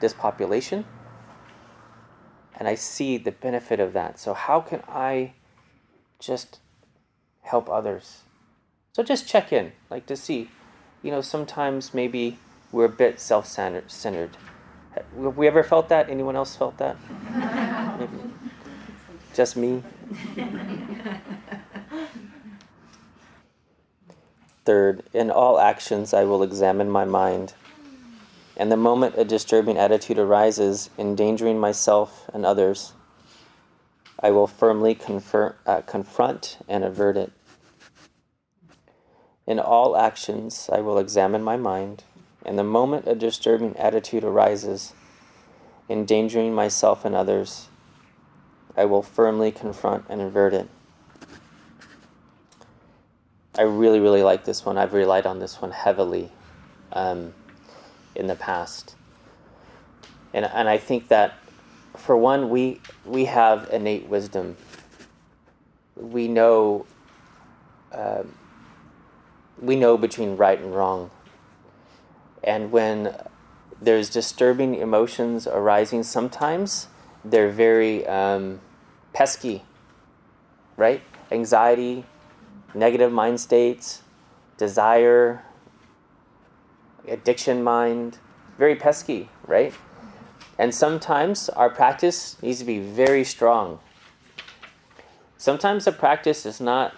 this 0.00 0.12
population. 0.12 0.84
And 2.56 2.68
I 2.68 2.76
see 2.76 3.18
the 3.18 3.32
benefit 3.32 3.80
of 3.80 3.92
that. 3.94 4.18
So, 4.18 4.32
how 4.32 4.60
can 4.60 4.82
I 4.88 5.32
just 6.20 6.60
help 7.42 7.68
others? 7.68 8.22
So, 8.92 9.02
just 9.02 9.26
check 9.26 9.52
in, 9.52 9.72
like 9.90 10.06
to 10.06 10.16
see. 10.16 10.50
You 11.02 11.10
know, 11.10 11.20
sometimes 11.20 11.92
maybe 11.92 12.38
we're 12.70 12.84
a 12.84 12.88
bit 12.88 13.18
self 13.18 13.46
centered. 13.46 14.36
Have 14.94 15.36
we 15.36 15.46
ever 15.48 15.64
felt 15.64 15.88
that? 15.88 16.08
Anyone 16.08 16.36
else 16.36 16.54
felt 16.54 16.78
that? 16.78 16.96
Just 19.34 19.56
me? 19.56 19.82
Third, 24.64 25.02
in 25.12 25.30
all 25.30 25.58
actions 25.58 26.14
I 26.14 26.24
will 26.24 26.42
examine 26.42 26.90
my 26.90 27.04
mind. 27.04 27.54
And 28.56 28.70
the 28.70 28.76
moment 28.76 29.16
a 29.18 29.24
disturbing 29.24 29.78
attitude 29.78 30.18
arises, 30.18 30.90
endangering 30.98 31.58
myself 31.58 32.28
and 32.32 32.46
others, 32.46 32.92
I 34.20 34.30
will 34.30 34.46
firmly 34.46 34.94
confer, 34.94 35.56
uh, 35.66 35.82
confront 35.82 36.58
and 36.68 36.84
avert 36.84 37.16
it. 37.16 37.32
In 39.46 39.58
all 39.58 39.96
actions, 39.96 40.70
I 40.72 40.80
will 40.80 40.98
examine 40.98 41.42
my 41.42 41.56
mind 41.56 42.04
and 42.44 42.58
the 42.58 42.64
moment 42.64 43.08
a 43.08 43.14
disturbing 43.14 43.76
attitude 43.76 44.22
arises, 44.22 44.92
endangering 45.88 46.54
myself 46.54 47.04
and 47.04 47.14
others, 47.14 47.68
I 48.76 48.84
will 48.84 49.02
firmly 49.02 49.50
confront 49.50 50.04
and 50.08 50.20
avert 50.20 50.52
it. 50.52 50.68
I 53.56 53.62
really, 53.62 54.00
really 54.00 54.22
like 54.22 54.44
this 54.44 54.64
one. 54.64 54.76
I've 54.78 54.92
relied 54.92 55.26
on 55.26 55.38
this 55.38 55.62
one 55.62 55.70
heavily 55.70 56.30
um, 56.92 57.32
in 58.14 58.26
the 58.26 58.34
past. 58.34 58.96
And, 60.32 60.44
and 60.44 60.68
I 60.68 60.78
think 60.78 61.08
that, 61.08 61.34
for 61.96 62.16
one, 62.16 62.50
we, 62.50 62.80
we 63.04 63.26
have 63.26 63.68
innate 63.72 64.08
wisdom. 64.08 64.56
We 65.94 66.26
know, 66.26 66.86
uh, 67.92 68.24
we 69.62 69.76
know 69.76 69.96
between 69.96 70.36
right 70.36 70.58
and 70.58 70.74
wrong. 70.74 71.12
And 72.42 72.72
when 72.72 73.16
there's 73.80 74.10
disturbing 74.10 74.74
emotions 74.74 75.46
arising, 75.46 76.02
sometimes 76.02 76.88
they're 77.24 77.50
very 77.50 78.04
um, 78.08 78.60
pesky, 79.12 79.62
right? 80.76 81.00
Anxiety, 81.30 82.04
negative 82.74 83.12
mind 83.12 83.40
states, 83.40 84.02
desire, 84.56 85.42
addiction 87.08 87.62
mind, 87.62 88.18
very 88.58 88.76
pesky, 88.76 89.28
right? 89.46 89.72
And 90.58 90.74
sometimes 90.74 91.48
our 91.48 91.70
practice 91.70 92.40
needs 92.42 92.60
to 92.60 92.64
be 92.64 92.78
very 92.78 93.24
strong. 93.24 93.80
Sometimes 95.36 95.84
the 95.84 95.92
practice 95.92 96.46
is 96.46 96.60
not 96.60 96.94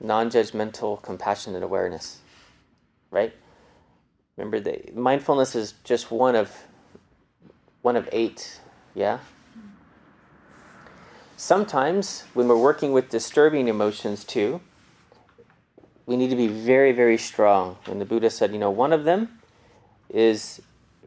non 0.00 0.30
judgmental, 0.30 1.02
compassionate 1.02 1.62
awareness, 1.62 2.18
right? 3.10 3.32
Remember 4.36 4.60
the, 4.60 4.90
mindfulness 4.94 5.54
is 5.54 5.74
just 5.84 6.10
one 6.10 6.34
of 6.34 6.50
one 7.82 7.96
of 7.96 8.08
eight, 8.12 8.60
yeah? 8.94 9.18
Sometimes 11.36 12.22
when 12.32 12.48
we're 12.48 12.56
working 12.56 12.92
with 12.92 13.10
disturbing 13.10 13.68
emotions 13.68 14.24
too, 14.24 14.60
we 16.06 16.16
need 16.16 16.30
to 16.30 16.36
be 16.36 16.48
very, 16.48 16.92
very 16.92 17.16
strong. 17.16 17.78
And 17.86 18.00
the 18.00 18.04
Buddha 18.04 18.30
said, 18.30 18.52
you 18.52 18.58
know, 18.58 18.70
one 18.70 18.92
of 18.92 19.04
them 19.04 19.40
is 20.10 20.60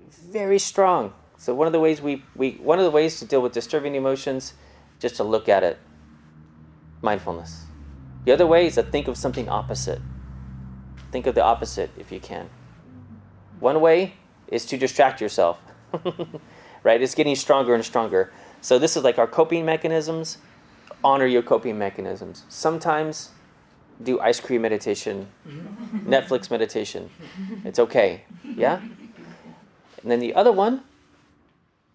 very 0.10 0.60
strong. 0.60 1.14
So 1.38 1.54
one 1.54 1.68
of 1.68 1.74
the 1.74 1.80
ways 1.80 2.02
we, 2.02 2.24
we 2.36 2.54
one 2.54 2.80
of 2.80 2.86
the 2.86 2.92
ways 2.92 3.20
to 3.20 3.26
deal 3.26 3.42
with 3.42 3.54
disturbing 3.54 3.96
emotions, 3.96 4.54
just 5.00 5.16
to 5.18 5.24
look 5.24 5.48
at 5.48 5.64
it, 5.64 5.78
mindfulness. 7.02 7.66
The 8.26 8.32
other 8.32 8.48
way 8.48 8.66
is 8.66 8.76
to 8.76 8.84
think 8.84 9.08
of 9.08 9.18
something 9.18 9.48
opposite. 9.48 10.02
Think 11.12 11.28
of 11.28 11.36
the 11.36 11.44
opposite 11.44 11.92
if 11.98 12.12
you 12.12 12.20
can. 12.20 12.50
One 13.60 13.80
way 13.80 14.16
is 14.48 14.66
to 14.66 14.78
distract 14.78 15.22
yourself, 15.22 15.60
right? 16.84 17.02
It's 17.02 17.16
getting 17.16 17.36
stronger 17.36 17.74
and 17.74 17.86
stronger. 17.86 18.32
So, 18.62 18.80
this 18.80 18.98
is 18.98 19.04
like 19.04 19.18
our 19.18 19.28
coping 19.28 19.66
mechanisms. 19.66 20.40
Honor 21.04 21.28
your 21.28 21.44
coping 21.44 21.78
mechanisms. 21.78 22.44
Sometimes 22.50 23.30
do 24.02 24.20
ice 24.20 24.40
cream 24.40 24.62
meditation, 24.62 25.28
Netflix 25.92 26.52
meditation. 26.52 27.10
It's 27.64 27.80
okay. 27.80 28.24
Yeah? 28.44 28.80
And 30.02 30.12
then 30.12 30.20
the 30.20 30.36
other 30.36 30.52
one 30.52 30.84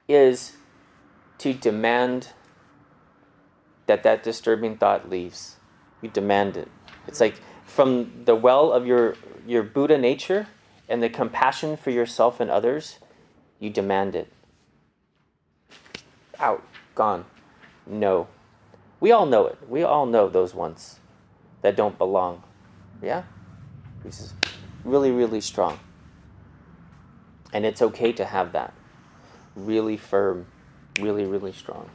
is 0.08 0.56
to 1.38 1.52
demand 1.52 2.28
that 3.86 4.02
that 4.02 4.22
disturbing 4.22 4.76
thought 4.76 5.08
leaves. 5.08 5.56
You 6.00 6.08
demand 6.08 6.56
it. 6.56 6.68
It's 7.06 7.20
like 7.20 7.40
from 7.64 8.24
the 8.24 8.34
well 8.34 8.72
of 8.72 8.86
your, 8.86 9.16
your 9.46 9.62
Buddha 9.62 9.96
nature, 9.96 10.48
and 10.88 11.02
the 11.02 11.08
compassion 11.08 11.76
for 11.76 11.90
yourself 11.90 12.38
and 12.40 12.50
others, 12.50 12.98
you 13.58 13.70
demand 13.70 14.14
it. 14.14 14.30
Out, 16.38 16.62
gone. 16.94 17.24
No. 17.86 18.28
We 19.00 19.10
all 19.10 19.24
know 19.24 19.46
it. 19.46 19.58
We 19.68 19.82
all 19.82 20.04
know 20.04 20.28
those 20.28 20.54
ones 20.54 20.98
that 21.62 21.77
don't 21.77 21.96
belong. 21.96 22.42
Yeah? 23.01 23.22
This 24.05 24.20
is 24.20 24.35
really, 24.85 25.11
really 25.11 25.40
strong. 25.40 25.79
And 27.53 27.64
it's 27.64 27.81
okay 27.81 28.12
to 28.12 28.25
have 28.25 28.53
that. 28.53 28.75
Really 29.55 29.96
firm, 29.96 30.46
really, 31.01 31.25
really 31.25 31.53
strong. 31.53 31.88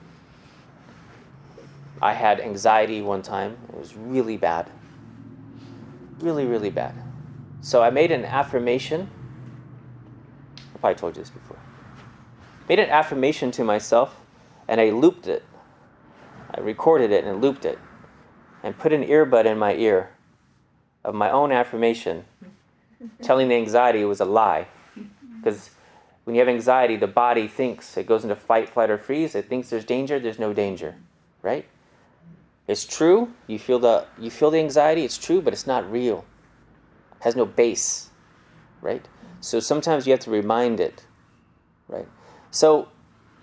I 2.01 2.13
had 2.13 2.39
anxiety 2.39 3.01
one 3.01 3.21
time. 3.21 3.57
It 3.69 3.77
was 3.77 3.95
really 3.95 4.37
bad. 4.37 4.69
Really, 6.19 6.45
really 6.45 6.69
bad. 6.69 6.95
So 7.61 7.81
I 7.81 7.89
made 7.89 8.11
an 8.11 8.23
affirmation. 8.23 9.09
I 10.75 10.77
probably 10.79 10.95
told 10.95 11.15
you 11.17 11.23
this 11.23 11.29
before. 11.29 11.57
Made 12.69 12.79
an 12.79 12.89
affirmation 12.89 13.51
to 13.51 13.63
myself 13.63 14.21
and 14.67 14.79
I 14.79 14.91
looped 14.91 15.27
it. 15.27 15.43
I 16.53 16.59
recorded 16.59 17.11
it 17.11 17.23
and 17.23 17.41
looped 17.41 17.65
it 17.65 17.79
and 18.63 18.77
put 18.77 18.93
an 18.93 19.03
earbud 19.03 19.45
in 19.45 19.57
my 19.57 19.73
ear 19.75 20.09
of 21.03 21.15
my 21.15 21.29
own 21.29 21.51
affirmation 21.51 22.25
telling 23.21 23.47
the 23.47 23.55
anxiety 23.55 24.01
it 24.01 24.05
was 24.05 24.19
a 24.19 24.25
lie. 24.25 24.67
Because 25.37 25.69
when 26.23 26.35
you 26.35 26.41
have 26.41 26.49
anxiety, 26.49 26.95
the 26.95 27.07
body 27.07 27.47
thinks 27.47 27.95
it 27.97 28.07
goes 28.07 28.23
into 28.23 28.35
fight, 28.35 28.69
flight, 28.69 28.89
or 28.89 28.97
freeze. 28.97 29.35
It 29.35 29.47
thinks 29.47 29.69
there's 29.69 29.85
danger, 29.85 30.19
there's 30.19 30.39
no 30.39 30.53
danger. 30.53 30.95
Right? 31.41 31.65
It's 32.67 32.85
true. 32.85 33.33
You 33.45 33.59
feel 33.59 33.79
the 33.79 34.05
you 34.19 34.29
feel 34.29 34.51
the 34.51 34.59
anxiety, 34.59 35.05
it's 35.05 35.17
true, 35.17 35.41
but 35.41 35.53
it's 35.53 35.67
not 35.67 35.89
real 35.89 36.25
has 37.19 37.35
no 37.35 37.45
base, 37.45 38.09
right? 38.81 39.07
So 39.39 39.59
sometimes 39.59 40.05
you 40.05 40.11
have 40.11 40.19
to 40.21 40.31
remind 40.31 40.79
it, 40.79 41.05
right? 41.87 42.07
So 42.51 42.89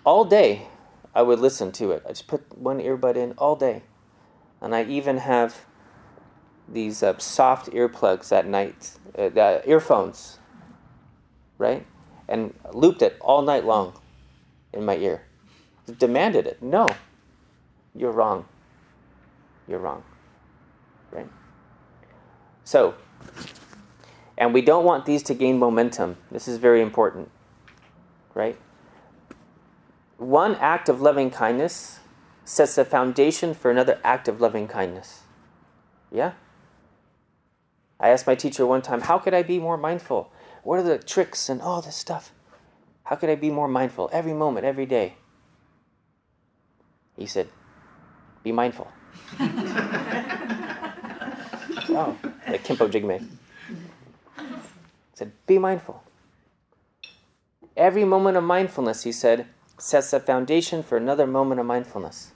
all 0.05 0.25
day 0.25 0.69
I 1.15 1.23
would 1.23 1.39
listen 1.39 1.73
to 1.73 1.93
it. 1.93 2.03
I 2.05 2.11
just 2.11 2.27
put 2.27 2.57
one 2.57 2.79
earbud 2.81 3.17
in 3.17 3.33
all 3.33 3.57
day. 3.57 3.83
And 4.65 4.75
I 4.75 4.85
even 4.85 5.19
have 5.19 5.67
these 6.67 7.03
uh, 7.03 7.19
soft 7.19 7.71
earplugs 7.73 8.33
at 8.33 8.47
night, 8.47 8.93
uh, 9.19 9.59
earphones, 9.67 10.39
right? 11.59 11.87
And 12.31 12.55
looped 12.73 13.03
it 13.03 13.19
all 13.21 13.43
night 13.43 13.67
long 13.67 13.93
in 14.73 14.87
my 14.87 14.97
ear. 14.97 15.21
Demanded 15.99 16.47
it. 16.47 16.63
No, 16.63 16.89
you're 17.95 18.11
wrong. 18.11 18.47
You're 19.69 19.81
wrong. 19.81 20.03
Right? 21.13 21.29
So, 22.65 22.95
and 24.39 24.55
we 24.55 24.63
don't 24.63 24.87
want 24.87 25.05
these 25.05 25.23
to 25.25 25.35
gain 25.35 25.59
momentum. 25.59 26.17
This 26.31 26.49
is 26.49 26.57
very 26.57 26.81
important. 26.81 27.31
Right? 28.33 28.59
One 30.17 30.55
act 30.55 30.89
of 30.89 31.03
loving 31.03 31.31
kindness 31.31 32.01
sets 32.45 32.75
the 32.75 32.85
foundation 32.85 33.55
for 33.55 33.71
another 33.71 33.99
act 34.05 34.29
of 34.29 34.41
loving 34.41 34.69
kindness. 34.69 35.23
Yeah? 36.13 36.33
I 37.99 38.11
asked 38.11 38.27
my 38.27 38.35
teacher 38.35 38.67
one 38.67 38.83
time, 38.83 39.03
How 39.03 39.19
could 39.19 39.35
I 39.35 39.43
be 39.43 39.59
more 39.59 39.77
mindful? 39.77 40.31
What 40.63 40.81
are 40.81 40.83
the 40.83 40.99
tricks 40.99 41.49
and 41.49 41.63
all 41.63 41.81
this 41.81 41.97
stuff? 41.97 42.33
How 43.05 43.17
could 43.17 43.31
I 43.31 43.35
be 43.35 43.51
more 43.51 43.69
mindful 43.69 44.11
every 44.13 44.33
moment, 44.33 44.67
every 44.67 44.87
day? 44.87 45.15
He 47.17 47.27
said, 47.27 47.49
Be 48.43 48.53
mindful. 48.53 48.91
oh, 49.41 49.47
like 52.49 52.65
Khenpo 52.65 52.91
Jigme. 52.91 53.21
He 53.21 53.27
said, 55.15 55.33
Be 55.47 55.59
mindful. 55.59 56.03
Every 57.77 58.05
moment 58.05 58.37
of 58.37 58.45
mindfulness, 58.45 59.03
he 59.03 59.13
said, 59.13 59.47
sets 59.79 60.13
the 60.13 60.21
foundation 60.21 60.83
for 60.83 60.97
another 60.97 61.27
moment 61.27 61.61
of 61.61 61.67
mindfulness. 61.67 62.31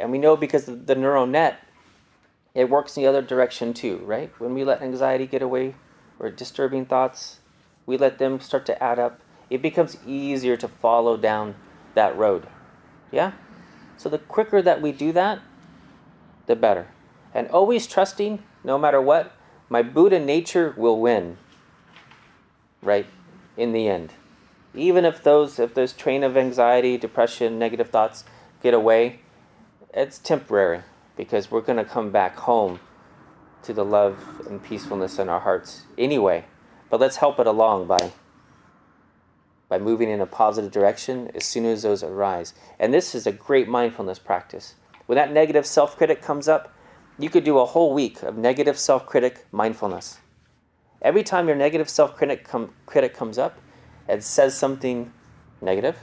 And 0.00 0.10
we 0.12 0.18
know 0.18 0.36
because 0.36 0.66
the 0.66 0.94
neural 0.94 1.26
net, 1.26 1.60
it 2.54 2.70
works 2.70 2.96
in 2.96 3.02
the 3.02 3.08
other 3.08 3.22
direction 3.22 3.74
too, 3.74 3.98
right? 4.04 4.32
When 4.38 4.54
we 4.54 4.64
let 4.64 4.82
anxiety 4.82 5.26
get 5.26 5.42
away 5.42 5.74
or 6.18 6.30
disturbing 6.30 6.86
thoughts, 6.86 7.38
we 7.86 7.96
let 7.96 8.18
them 8.18 8.40
start 8.40 8.66
to 8.66 8.82
add 8.82 8.98
up, 8.98 9.20
it 9.50 9.62
becomes 9.62 9.96
easier 10.06 10.56
to 10.56 10.68
follow 10.68 11.16
down 11.16 11.54
that 11.94 12.16
road. 12.16 12.46
Yeah? 13.10 13.32
So 13.96 14.08
the 14.08 14.18
quicker 14.18 14.62
that 14.62 14.82
we 14.82 14.92
do 14.92 15.12
that, 15.12 15.40
the 16.46 16.56
better. 16.56 16.88
And 17.34 17.48
always 17.48 17.86
trusting, 17.86 18.42
no 18.62 18.78
matter 18.78 19.00
what, 19.00 19.32
my 19.68 19.82
Buddha 19.82 20.18
nature 20.18 20.74
will 20.76 21.00
win. 21.00 21.38
Right? 22.82 23.06
In 23.56 23.72
the 23.72 23.88
end. 23.88 24.14
Even 24.74 25.04
if 25.04 25.22
those 25.22 25.58
if 25.58 25.74
those 25.74 25.92
train 25.92 26.22
of 26.22 26.36
anxiety, 26.36 26.96
depression, 26.98 27.58
negative 27.58 27.90
thoughts 27.90 28.24
get 28.62 28.74
away, 28.74 29.20
it's 29.92 30.18
temporary 30.18 30.82
because 31.16 31.50
we're 31.50 31.60
going 31.60 31.78
to 31.78 31.84
come 31.84 32.10
back 32.10 32.36
home 32.36 32.80
to 33.62 33.72
the 33.72 33.84
love 33.84 34.46
and 34.48 34.62
peacefulness 34.62 35.18
in 35.18 35.28
our 35.28 35.40
hearts 35.40 35.82
anyway. 35.96 36.44
But 36.90 37.00
let's 37.00 37.16
help 37.16 37.38
it 37.38 37.46
along 37.46 37.86
by 37.86 38.12
by 39.68 39.78
moving 39.78 40.08
in 40.08 40.20
a 40.20 40.26
positive 40.26 40.72
direction 40.72 41.30
as 41.34 41.44
soon 41.44 41.66
as 41.66 41.82
those 41.82 42.02
arise. 42.02 42.54
And 42.78 42.94
this 42.94 43.14
is 43.14 43.26
a 43.26 43.32
great 43.32 43.68
mindfulness 43.68 44.18
practice. 44.18 44.74
When 45.04 45.16
that 45.16 45.30
negative 45.30 45.66
self-critic 45.66 46.22
comes 46.22 46.48
up, 46.48 46.72
you 47.18 47.28
could 47.28 47.44
do 47.44 47.58
a 47.58 47.66
whole 47.66 47.92
week 47.92 48.22
of 48.22 48.38
negative 48.38 48.78
self-critic 48.78 49.44
mindfulness. 49.52 50.20
Every 51.02 51.22
time 51.22 51.48
your 51.48 51.56
negative 51.56 51.90
self-critic 51.90 52.44
com- 52.44 52.72
critic 52.86 53.14
comes 53.14 53.36
up 53.36 53.58
and 54.08 54.24
says 54.24 54.56
something 54.56 55.12
negative, 55.60 55.98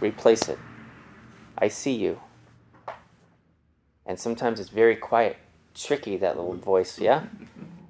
replace 0.00 0.48
it. 0.48 0.58
I 1.58 1.66
see 1.66 1.94
you. 1.94 2.20
And 4.06 4.18
sometimes 4.18 4.60
it's 4.60 4.70
very 4.70 4.96
quiet, 4.96 5.36
tricky, 5.74 6.16
that 6.18 6.36
little 6.36 6.54
voice, 6.54 6.98
yeah? 6.98 7.24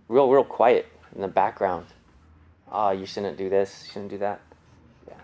Real, 0.09 0.31
real 0.31 0.45
quiet 0.45 0.87
in 1.15 1.21
the 1.21 1.29
background. 1.29 1.87
Ah, 2.73 2.89
oh, 2.89 2.91
you 2.93 3.07
shouldn't 3.07 3.37
do 3.37 3.49
this, 3.49 3.85
you 3.85 3.93
shouldn't 3.93 4.11
do 4.11 4.19
that. 4.19 4.41
Yeah, 5.07 5.21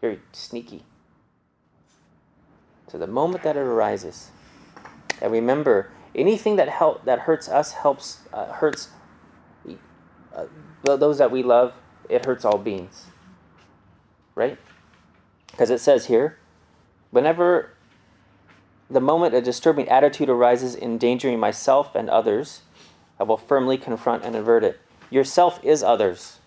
very 0.00 0.20
sneaky. 0.32 0.84
So 2.88 2.98
the 2.98 3.06
moment 3.06 3.42
that 3.42 3.56
it 3.56 3.60
arises, 3.60 4.30
and 5.20 5.32
remember, 5.32 5.90
anything 6.14 6.56
that 6.56 6.68
help 6.68 7.04
that 7.04 7.20
hurts 7.20 7.48
us 7.48 7.72
helps 7.72 8.20
uh, 8.32 8.52
hurts 8.52 8.88
uh, 10.34 10.46
those 10.82 11.18
that 11.18 11.30
we 11.30 11.42
love. 11.42 11.74
It 12.08 12.24
hurts 12.24 12.44
all 12.44 12.58
beings, 12.58 13.06
right? 14.34 14.58
Because 15.50 15.70
it 15.70 15.80
says 15.80 16.06
here, 16.06 16.38
whenever 17.10 17.75
the 18.88 19.00
moment 19.00 19.34
a 19.34 19.40
disturbing 19.40 19.88
attitude 19.88 20.28
arises 20.28 20.76
endangering 20.76 21.40
myself 21.40 21.94
and 21.94 22.08
others, 22.08 22.62
I 23.18 23.24
will 23.24 23.36
firmly 23.36 23.78
confront 23.78 24.24
and 24.24 24.36
avert 24.36 24.64
it. 24.64 24.78
Yourself 25.10 25.64
is 25.64 25.82
others. 25.82 26.38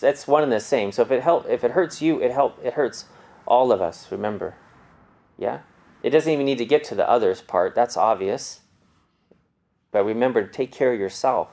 That's 0.00 0.26
one 0.26 0.42
and 0.42 0.52
the 0.52 0.60
same. 0.60 0.92
So 0.92 1.02
if 1.02 1.10
it 1.10 1.22
help, 1.22 1.48
if 1.48 1.64
it 1.64 1.72
hurts 1.72 2.00
you, 2.00 2.20
it 2.22 2.30
help 2.30 2.58
it 2.64 2.74
hurts 2.74 3.06
all 3.46 3.72
of 3.72 3.80
us. 3.80 4.10
Remember, 4.10 4.54
yeah. 5.38 5.60
It 6.02 6.10
doesn't 6.10 6.32
even 6.32 6.46
need 6.46 6.58
to 6.58 6.64
get 6.64 6.82
to 6.84 6.94
the 6.94 7.08
others 7.08 7.40
part. 7.40 7.74
That's 7.74 7.96
obvious. 7.96 8.60
But 9.92 10.04
remember 10.04 10.42
to 10.42 10.50
take 10.50 10.72
care 10.72 10.92
of 10.92 10.98
yourself. 10.98 11.48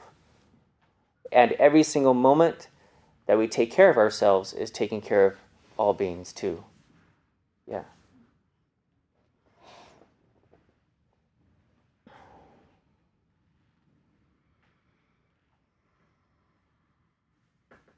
And 1.31 1.51
every 1.53 1.83
single 1.83 2.15
moment 2.15 2.69
that 3.27 3.37
we 3.37 3.47
take 3.47 3.71
care 3.71 3.89
of 3.91 3.97
ourselves 3.97 4.53
is 4.53 4.71
taking 4.71 5.01
care 5.01 5.25
of 5.25 5.37
all 5.77 5.93
beings 5.93 6.33
too. 6.33 6.63
Yeah. 7.67 7.83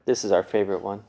This 0.05 0.23
is 0.23 0.31
our 0.31 0.43
favorite 0.43 0.81
one. 0.81 1.03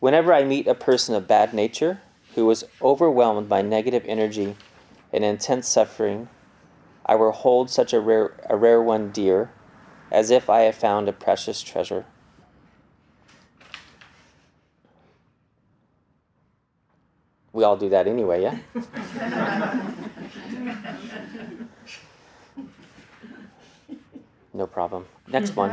Whenever 0.00 0.32
I 0.32 0.44
meet 0.44 0.66
a 0.66 0.74
person 0.74 1.14
of 1.14 1.28
bad 1.28 1.52
nature 1.52 2.00
who 2.34 2.46
was 2.46 2.64
overwhelmed 2.80 3.48
by 3.48 3.62
negative 3.62 4.04
energy 4.06 4.56
and 5.12 5.24
intense 5.24 5.68
suffering, 5.68 6.28
I 7.04 7.16
will 7.16 7.32
hold 7.32 7.70
such 7.70 7.92
a 7.92 8.00
rare, 8.00 8.34
a 8.48 8.56
rare 8.56 8.82
one 8.82 9.10
dear, 9.10 9.50
as 10.10 10.30
if 10.30 10.50
I 10.50 10.60
had 10.60 10.74
found 10.74 11.08
a 11.08 11.12
precious 11.12 11.62
treasure. 11.62 12.04
We 17.52 17.64
all 17.64 17.76
do 17.76 17.88
that 17.88 18.06
anyway, 18.06 18.42
yeah? 18.42 18.58
No 24.58 24.66
problem. 24.66 25.06
Next 25.28 25.54
one. 25.54 25.70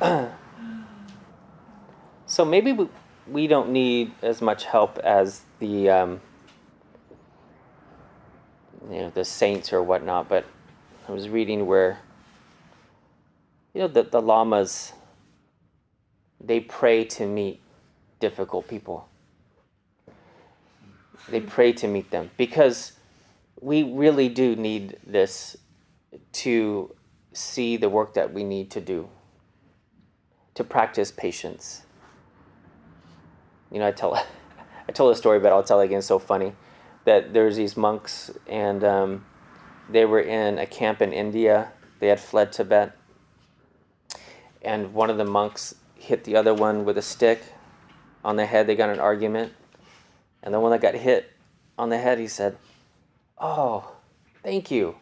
so 2.26 2.44
maybe 2.44 2.72
we, 2.72 2.88
we 3.28 3.46
don't 3.46 3.70
need 3.70 4.10
as 4.22 4.42
much 4.42 4.64
help 4.64 4.98
as 4.98 5.42
the 5.60 5.88
um, 5.88 6.20
you 8.90 8.98
know 8.98 9.10
the 9.10 9.24
saints 9.24 9.72
or 9.72 9.84
whatnot. 9.84 10.28
But 10.28 10.46
I 11.08 11.12
was 11.12 11.28
reading 11.28 11.66
where 11.66 12.00
you 13.72 13.82
know 13.82 13.86
the, 13.86 14.02
the 14.02 14.20
lamas 14.20 14.94
they 16.40 16.58
pray 16.58 17.04
to 17.04 17.24
meet 17.24 17.60
difficult 18.18 18.66
people. 18.66 19.08
They 21.28 21.40
pray 21.40 21.72
to 21.74 21.86
meet 21.86 22.10
them 22.10 22.32
because 22.36 22.94
we 23.64 23.82
really 23.82 24.28
do 24.28 24.54
need 24.54 24.98
this 25.06 25.56
to 26.32 26.94
see 27.32 27.78
the 27.78 27.88
work 27.88 28.12
that 28.12 28.32
we 28.32 28.44
need 28.44 28.70
to 28.70 28.80
do 28.80 29.08
to 30.52 30.62
practice 30.62 31.10
patience. 31.10 31.82
You 33.72 33.78
know, 33.78 33.88
I 33.88 33.92
tell 33.92 34.14
I 34.88 34.92
told 34.92 35.12
a 35.12 35.16
story, 35.16 35.40
but 35.40 35.50
I'll 35.50 35.62
tell 35.62 35.80
it 35.80 35.86
again. 35.86 35.98
It's 35.98 36.06
so 36.06 36.18
funny 36.18 36.52
that 37.06 37.32
there's 37.32 37.56
these 37.56 37.74
monks, 37.74 38.30
and 38.46 38.84
um, 38.84 39.24
they 39.88 40.04
were 40.04 40.20
in 40.20 40.58
a 40.58 40.66
camp 40.66 41.00
in 41.00 41.14
India. 41.14 41.72
They 42.00 42.08
had 42.08 42.20
fled 42.20 42.52
Tibet, 42.52 42.94
and 44.60 44.92
one 44.92 45.08
of 45.08 45.16
the 45.16 45.24
monks 45.24 45.74
hit 45.94 46.24
the 46.24 46.36
other 46.36 46.52
one 46.52 46.84
with 46.84 46.98
a 46.98 47.02
stick 47.02 47.42
on 48.22 48.36
the 48.36 48.44
head. 48.44 48.66
They 48.66 48.76
got 48.76 48.90
an 48.90 49.00
argument, 49.00 49.54
and 50.42 50.52
the 50.52 50.60
one 50.60 50.70
that 50.70 50.82
got 50.82 50.94
hit 50.94 51.32
on 51.78 51.88
the 51.88 51.96
head, 51.96 52.18
he 52.18 52.28
said, 52.28 52.58
Oh, 53.38 53.92
thank 54.42 54.70
you. 54.70 54.94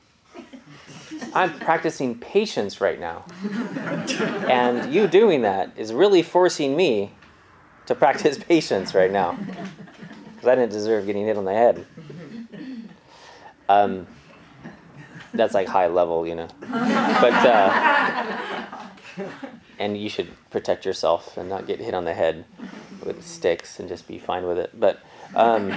I'm 1.35 1.59
practicing 1.61 2.19
patience 2.19 2.81
right 2.81 2.99
now. 2.99 3.25
and 4.49 4.93
you 4.93 5.07
doing 5.07 5.43
that 5.43 5.71
is 5.77 5.93
really 5.93 6.23
forcing 6.23 6.77
me 6.77 7.13
to 7.87 7.95
practice 7.95 8.39
patience 8.49 8.95
right 8.95 9.11
now. 9.11 9.39
Because 10.35 10.49
I 10.49 10.55
didn't 10.55 10.73
deserve 10.73 11.07
getting 11.07 11.25
hit 11.25 11.37
on 11.37 11.45
the 11.45 11.53
head. 11.53 11.87
Um, 13.69 14.07
that's 15.35 15.55
like 15.55 15.69
high 15.69 15.87
level, 15.87 16.27
you 16.27 16.35
know. 16.35 16.49
But, 16.61 17.33
uh, 17.47 18.89
and 19.79 19.97
you 19.97 20.09
should 20.09 20.29
protect 20.51 20.85
yourself 20.85 21.37
and 21.37 21.49
not 21.49 21.67
get 21.67 21.81
hit 21.81 21.95
on 21.95 22.05
the 22.05 22.15
head. 22.15 22.45
with 23.05 23.27
sticks 23.27 23.81
and 23.81 23.89
just 23.89 24.07
be 24.07 24.19
fine 24.19 24.47
with 24.47 24.59
it. 24.59 24.71
But 24.79 25.01
um, 25.35 25.71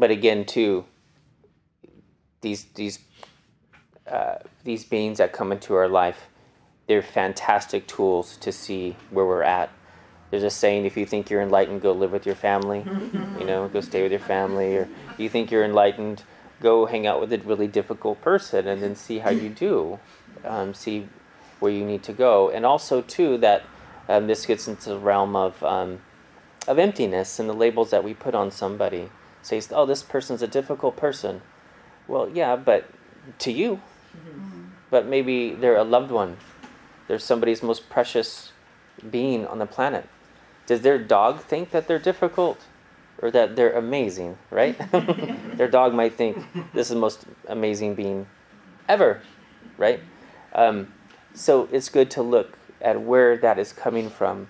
but 0.00 0.10
again, 0.10 0.46
too, 0.46 0.86
these 2.40 2.64
these 2.74 3.00
uh, 4.10 4.36
these 4.64 4.82
beings 4.82 5.18
that 5.18 5.34
come 5.34 5.52
into 5.52 5.74
our 5.74 5.88
life, 5.88 6.28
they're 6.86 7.02
fantastic 7.02 7.86
tools 7.86 8.38
to 8.38 8.50
see 8.50 8.96
where 9.10 9.26
we're 9.26 9.42
at. 9.42 9.70
There's 10.30 10.42
a 10.42 10.48
saying: 10.48 10.86
if 10.86 10.96
you 10.96 11.04
think 11.04 11.28
you're 11.28 11.42
enlightened, 11.42 11.82
go 11.82 11.92
live 11.92 12.12
with 12.12 12.24
your 12.24 12.34
family. 12.34 12.82
you 13.38 13.44
know, 13.44 13.68
go 13.68 13.82
stay 13.82 14.02
with 14.02 14.10
your 14.10 14.22
family. 14.22 14.74
Or 14.74 14.88
if 15.10 15.20
you 15.20 15.28
think 15.28 15.50
you're 15.50 15.66
enlightened, 15.66 16.24
go 16.62 16.86
hang 16.86 17.06
out 17.06 17.20
with 17.20 17.30
a 17.34 17.38
really 17.38 17.68
difficult 17.68 18.22
person, 18.22 18.66
and 18.66 18.82
then 18.82 18.96
see 18.96 19.18
how 19.18 19.30
you 19.30 19.50
do. 19.50 20.00
Um, 20.46 20.72
see 20.72 21.08
where 21.58 21.70
you 21.70 21.84
need 21.84 22.02
to 22.04 22.14
go, 22.14 22.48
and 22.48 22.64
also 22.64 23.02
too 23.02 23.36
that 23.38 23.64
um, 24.08 24.28
this 24.28 24.46
gets 24.46 24.66
into 24.66 24.88
the 24.88 24.98
realm 24.98 25.36
of 25.36 25.62
um, 25.62 26.00
of 26.66 26.78
emptiness 26.78 27.38
and 27.38 27.50
the 27.50 27.54
labels 27.54 27.90
that 27.90 28.02
we 28.02 28.14
put 28.14 28.34
on 28.34 28.50
somebody. 28.50 29.10
Says, 29.42 29.72
"Oh, 29.74 29.86
this 29.86 30.02
person's 30.02 30.42
a 30.42 30.48
difficult 30.48 30.96
person." 30.96 31.42
Well, 32.08 32.28
yeah, 32.28 32.56
but 32.56 32.90
to 33.38 33.52
you, 33.52 33.80
mm-hmm. 34.16 34.64
but 34.90 35.06
maybe 35.06 35.54
they're 35.54 35.76
a 35.76 35.84
loved 35.84 36.10
one. 36.10 36.36
They're 37.06 37.18
somebody's 37.18 37.62
most 37.62 37.88
precious 37.88 38.52
being 39.10 39.46
on 39.46 39.58
the 39.58 39.66
planet. 39.66 40.08
Does 40.66 40.82
their 40.82 40.98
dog 40.98 41.40
think 41.40 41.70
that 41.70 41.88
they're 41.88 41.98
difficult? 41.98 42.60
or 43.22 43.30
that 43.30 43.56
they're 43.56 43.72
amazing, 43.72 44.38
right? 44.50 44.78
Their 45.56 45.68
dog 45.68 45.94
might 45.94 46.14
think 46.14 46.38
this 46.72 46.86
is 46.86 46.94
the 46.94 47.00
most 47.00 47.24
amazing 47.48 47.94
being 47.94 48.26
ever, 48.88 49.20
right? 49.76 50.00
Um, 50.54 50.92
so 51.34 51.68
it's 51.70 51.88
good 51.88 52.10
to 52.12 52.22
look 52.22 52.58
at 52.80 53.00
where 53.00 53.36
that 53.36 53.58
is 53.58 53.72
coming 53.72 54.08
from, 54.08 54.48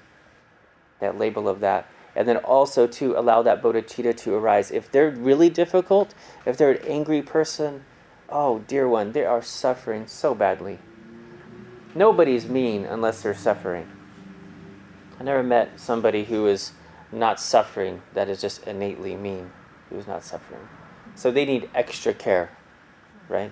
that 1.00 1.18
label 1.18 1.48
of 1.48 1.60
that 1.60 1.88
and 2.20 2.28
then 2.28 2.36
also 2.36 2.86
to 2.86 3.18
allow 3.18 3.40
that 3.40 3.62
bodhicitta 3.62 4.14
to 4.14 4.34
arise. 4.34 4.70
If 4.70 4.92
they're 4.92 5.10
really 5.10 5.48
difficult, 5.48 6.12
if 6.44 6.58
they're 6.58 6.72
an 6.72 6.86
angry 6.86 7.22
person, 7.22 7.86
oh 8.28 8.58
dear 8.58 8.86
one, 8.86 9.12
they 9.12 9.24
are 9.24 9.40
suffering 9.40 10.06
so 10.06 10.34
badly. 10.34 10.80
Nobody's 11.94 12.46
mean 12.46 12.84
unless 12.84 13.22
they're 13.22 13.32
suffering. 13.34 13.90
I 15.18 15.22
never 15.22 15.42
met 15.42 15.80
somebody 15.80 16.24
who 16.24 16.46
is 16.46 16.72
not 17.10 17.40
suffering 17.40 18.02
that 18.12 18.28
is 18.28 18.38
just 18.38 18.66
innately 18.66 19.16
mean, 19.16 19.50
who's 19.88 20.06
not 20.06 20.22
suffering. 20.22 20.68
So 21.14 21.30
they 21.30 21.46
need 21.46 21.70
extra 21.74 22.12
care, 22.12 22.50
right? 23.30 23.50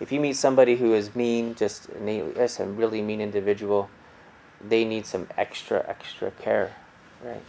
If 0.00 0.12
you 0.12 0.18
meet 0.18 0.36
somebody 0.36 0.76
who 0.76 0.94
is 0.94 1.14
mean, 1.14 1.54
just 1.54 1.90
innately, 1.90 2.32
yes, 2.36 2.58
a 2.58 2.64
really 2.64 3.02
mean 3.02 3.20
individual, 3.20 3.90
they 4.66 4.86
need 4.86 5.04
some 5.04 5.28
extra, 5.36 5.84
extra 5.86 6.30
care, 6.30 6.74
right? 7.22 7.42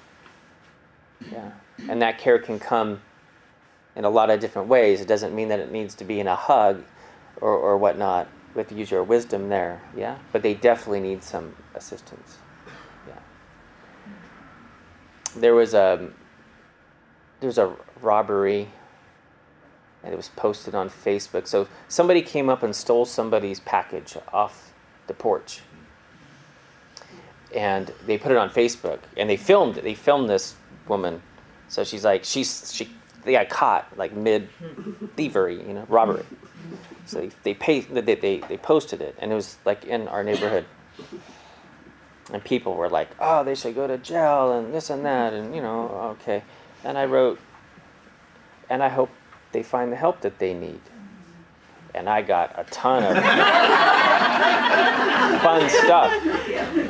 Yeah. 1.32 1.52
And 1.88 2.02
that 2.02 2.18
care 2.18 2.40
can 2.40 2.60
come 2.60 3.02
in 3.96 4.06
a 4.06 4.10
lot 4.10 4.30
of 4.30 4.40
different 4.40 4.68
ways. 4.68 5.02
It 5.02 5.08
doesn't 5.08 5.36
mean 5.36 5.50
that 5.50 5.60
it 5.60 5.72
needs 5.72 5.96
to 5.96 6.06
be 6.06 6.20
in 6.20 6.28
a 6.28 6.36
hug 6.36 6.84
or, 7.42 7.54
or 7.54 7.78
whatnot. 7.78 8.28
We 8.54 8.60
have 8.60 8.70
to 8.70 8.76
use 8.76 8.90
your 8.90 9.04
wisdom 9.04 9.50
there, 9.50 9.82
yeah? 9.96 10.18
But 10.32 10.42
they 10.42 10.54
definitely 10.54 11.02
need 11.02 11.24
some 11.24 11.56
assistance. 11.76 12.38
Yeah. 13.08 13.14
There 15.36 15.54
was 15.54 15.76
um, 15.76 15.80
a 15.80 15.98
there 17.40 17.48
was 17.48 17.58
a 17.58 17.74
robbery 18.02 18.68
and 20.04 20.14
it 20.14 20.18
was 20.18 20.30
posted 20.30 20.76
on 20.76 20.90
Facebook. 20.90 21.48
So 21.48 21.68
somebody 21.88 22.22
came 22.22 22.50
up 22.50 22.64
and 22.64 22.76
stole 22.76 23.06
somebody's 23.06 23.60
package 23.60 24.18
off 24.32 24.74
the 25.08 25.14
porch. 25.14 25.62
And 27.54 27.92
they 28.06 28.18
put 28.18 28.32
it 28.32 28.38
on 28.38 28.50
Facebook 28.50 29.00
and 29.18 29.30
they 29.30 29.38
filmed 29.38 29.78
it. 29.78 29.84
They 29.84 29.96
filmed 29.96 30.30
this 30.30 30.56
woman. 30.90 31.22
So 31.68 31.84
she's 31.84 32.04
like, 32.04 32.26
she's 32.26 32.74
she 32.74 32.90
they 33.24 33.34
got 33.34 33.50
caught 33.50 33.98
like 33.98 34.14
mid 34.14 34.50
thievery, 35.16 35.66
you 35.66 35.74
know, 35.74 35.86
robbery. 35.88 36.26
So 37.06 37.22
they 37.22 37.30
they, 37.44 37.54
pay, 37.54 37.82
they 37.82 38.16
they 38.16 38.40
they 38.40 38.58
posted 38.58 39.02
it, 39.02 39.16
and 39.20 39.32
it 39.32 39.36
was 39.36 39.58
like 39.66 39.86
in 39.86 40.08
our 40.08 40.24
neighborhood. 40.24 40.66
And 42.32 42.44
people 42.44 42.76
were 42.76 42.90
like, 42.90 43.10
"Oh, 43.20 43.44
they 43.44 43.56
should 43.56 43.76
go 43.76 43.88
to 43.88 43.98
jail 43.98 44.54
and 44.54 44.74
this 44.74 44.90
and 44.90 45.06
that," 45.06 45.34
and 45.34 45.56
you 45.56 45.62
know, 45.62 46.16
okay. 46.22 46.44
And 46.84 46.98
I 46.98 47.06
wrote, 47.06 47.40
and 48.70 48.84
I 48.84 48.90
hope 48.90 49.10
they 49.52 49.64
find 49.64 49.92
the 49.92 49.96
help 49.96 50.22
that 50.22 50.40
they 50.40 50.54
need. 50.54 50.82
And 51.96 52.08
I 52.08 52.22
got 52.22 52.54
a 52.56 52.66
ton 52.66 53.04
of 53.04 53.16
fun 55.42 55.70
stuff 55.70 56.14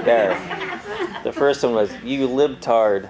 there 0.04 0.59
the 1.24 1.32
first 1.32 1.64
one 1.64 1.74
was 1.74 1.92
"You 2.04 2.28
libtard," 2.28 3.10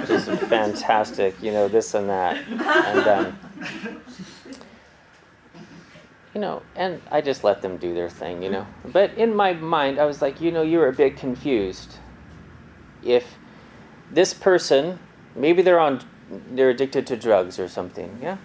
which 0.00 0.10
is 0.10 0.26
fantastic. 0.48 1.40
You 1.42 1.52
know 1.52 1.68
this 1.68 1.94
and 1.94 2.08
that, 2.08 2.36
and 2.36 3.06
um, 3.06 3.38
you 6.34 6.40
know, 6.40 6.62
and 6.76 7.00
I 7.10 7.20
just 7.20 7.44
let 7.44 7.62
them 7.62 7.76
do 7.76 7.94
their 7.94 8.08
thing. 8.08 8.42
You 8.42 8.50
know, 8.50 8.66
but 8.84 9.14
in 9.14 9.34
my 9.34 9.52
mind, 9.52 9.98
I 9.98 10.04
was 10.04 10.22
like, 10.22 10.40
you 10.40 10.50
know, 10.50 10.62
you're 10.62 10.88
a 10.88 10.92
bit 10.92 11.16
confused. 11.16 11.96
If 13.02 13.36
this 14.10 14.34
person, 14.34 14.98
maybe 15.34 15.62
they're 15.62 15.80
on, 15.80 16.00
they're 16.52 16.70
addicted 16.70 17.06
to 17.08 17.16
drugs 17.16 17.58
or 17.58 17.68
something. 17.68 18.18
Yeah. 18.22 18.38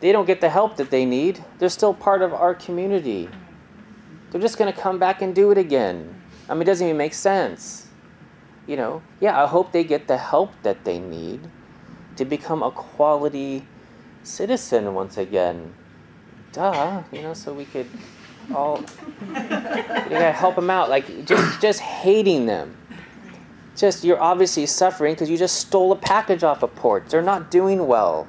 They 0.00 0.12
don't 0.12 0.26
get 0.26 0.42
the 0.42 0.50
help 0.50 0.76
that 0.76 0.90
they 0.90 1.06
need. 1.06 1.42
They're 1.58 1.70
still 1.70 1.94
part 1.94 2.20
of 2.20 2.34
our 2.34 2.54
community. 2.54 3.28
They're 4.30 4.40
just 4.40 4.58
going 4.58 4.70
to 4.70 4.78
come 4.78 4.98
back 4.98 5.22
and 5.22 5.34
do 5.34 5.50
it 5.50 5.56
again 5.56 6.23
I 6.48 6.54
mean, 6.54 6.62
it 6.62 6.66
doesn't 6.66 6.86
even 6.86 6.96
make 6.96 7.14
sense. 7.14 7.88
You 8.66 8.76
know, 8.76 9.02
yeah, 9.20 9.42
I 9.42 9.46
hope 9.46 9.72
they 9.72 9.84
get 9.84 10.08
the 10.08 10.16
help 10.16 10.50
that 10.62 10.84
they 10.84 10.98
need 10.98 11.40
to 12.16 12.24
become 12.24 12.62
a 12.62 12.70
quality 12.70 13.66
citizen 14.22 14.94
once 14.94 15.18
again. 15.18 15.74
Duh, 16.52 17.02
you 17.12 17.22
know, 17.22 17.34
so 17.34 17.52
we 17.52 17.64
could 17.66 17.86
all 18.54 18.78
you 19.20 19.34
gotta 19.34 20.32
help 20.32 20.54
them 20.56 20.70
out. 20.70 20.88
Like 20.88 21.26
just 21.26 21.60
just 21.60 21.80
hating 21.80 22.46
them. 22.46 22.76
Just 23.76 24.04
you're 24.04 24.20
obviously 24.20 24.66
suffering 24.66 25.14
because 25.14 25.28
you 25.28 25.36
just 25.36 25.56
stole 25.56 25.92
a 25.92 25.96
package 25.96 26.44
off 26.44 26.62
a 26.62 26.68
porch. 26.68 27.04
They're 27.08 27.22
not 27.22 27.50
doing 27.50 27.86
well, 27.86 28.28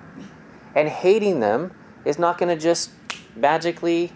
and 0.73 0.89
hating 0.89 1.39
them 1.39 1.71
is 2.03 2.17
not 2.17 2.37
going 2.37 2.55
to 2.55 2.61
just 2.61 2.91
magically 3.35 4.11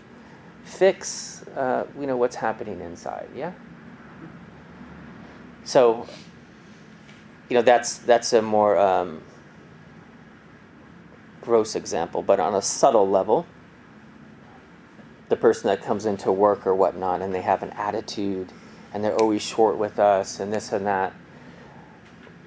fix 0.64 1.44
uh, 1.56 1.86
you 2.00 2.08
know 2.08 2.18
what's 2.18 2.36
happening 2.36 2.82
inside. 2.82 3.30
Yeah. 3.36 3.54
So, 5.64 6.08
you 7.50 7.56
know, 7.56 7.62
that's 7.62 7.98
that's 8.00 8.34
a 8.34 8.42
more 8.42 8.78
um, 8.78 9.22
gross 11.42 11.76
example, 11.76 12.22
but 12.22 12.40
on 12.40 12.56
a 12.56 12.62
subtle 12.62 13.10
level, 13.10 13.46
the 15.30 15.36
person 15.36 15.68
that 15.68 15.82
comes 15.84 16.06
into 16.06 16.32
work 16.32 16.66
or 16.66 16.76
whatnot, 16.76 17.22
and 17.22 17.34
they 17.34 17.42
have 17.42 17.64
an 17.64 17.72
attitude, 17.72 18.52
and 18.94 19.04
they're 19.04 19.16
always 19.16 19.42
short 19.42 19.78
with 19.78 20.00
us, 20.00 20.40
and 20.40 20.54
this 20.54 20.72
and 20.72 20.86
that. 20.86 21.14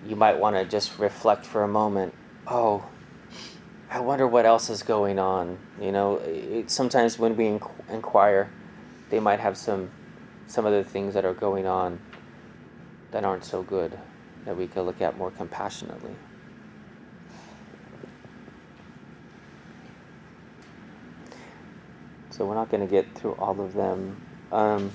You 0.07 0.17
might 0.17 0.39
want 0.39 0.57
to 0.57 0.65
just 0.65 0.99
reflect 0.99 1.47
for 1.47 1.63
a 1.63 1.69
moment. 1.69 2.13
Oh, 2.47 2.85
I 3.89 4.01
wonder 4.01 4.27
what 4.27 4.47
else 4.47 4.69
is 4.69 4.83
going 4.83 5.19
on. 5.19 5.59
You 5.81 5.93
know, 5.93 6.17
it, 6.17 6.71
sometimes 6.71 7.19
when 7.19 7.37
we 7.37 7.61
inquire, 7.89 8.51
they 9.11 9.21
might 9.21 9.39
have 9.39 9.57
some 9.57 9.91
some 10.49 10.67
other 10.67 10.83
things 10.83 11.15
that 11.15 11.25
are 11.25 11.35
going 11.35 11.67
on 11.67 12.01
that 13.13 13.25
aren't 13.25 13.45
so 13.45 13.63
good 13.63 13.97
that 14.45 14.57
we 14.57 14.67
could 14.67 14.83
look 14.83 15.01
at 15.01 15.17
more 15.17 15.31
compassionately. 15.31 16.15
So 22.31 22.47
we're 22.47 22.55
not 22.55 22.71
going 22.71 22.81
to 22.81 22.91
get 22.91 23.15
through 23.15 23.35
all 23.35 23.61
of 23.61 23.75
them. 23.75 24.21
Um, 24.51 24.91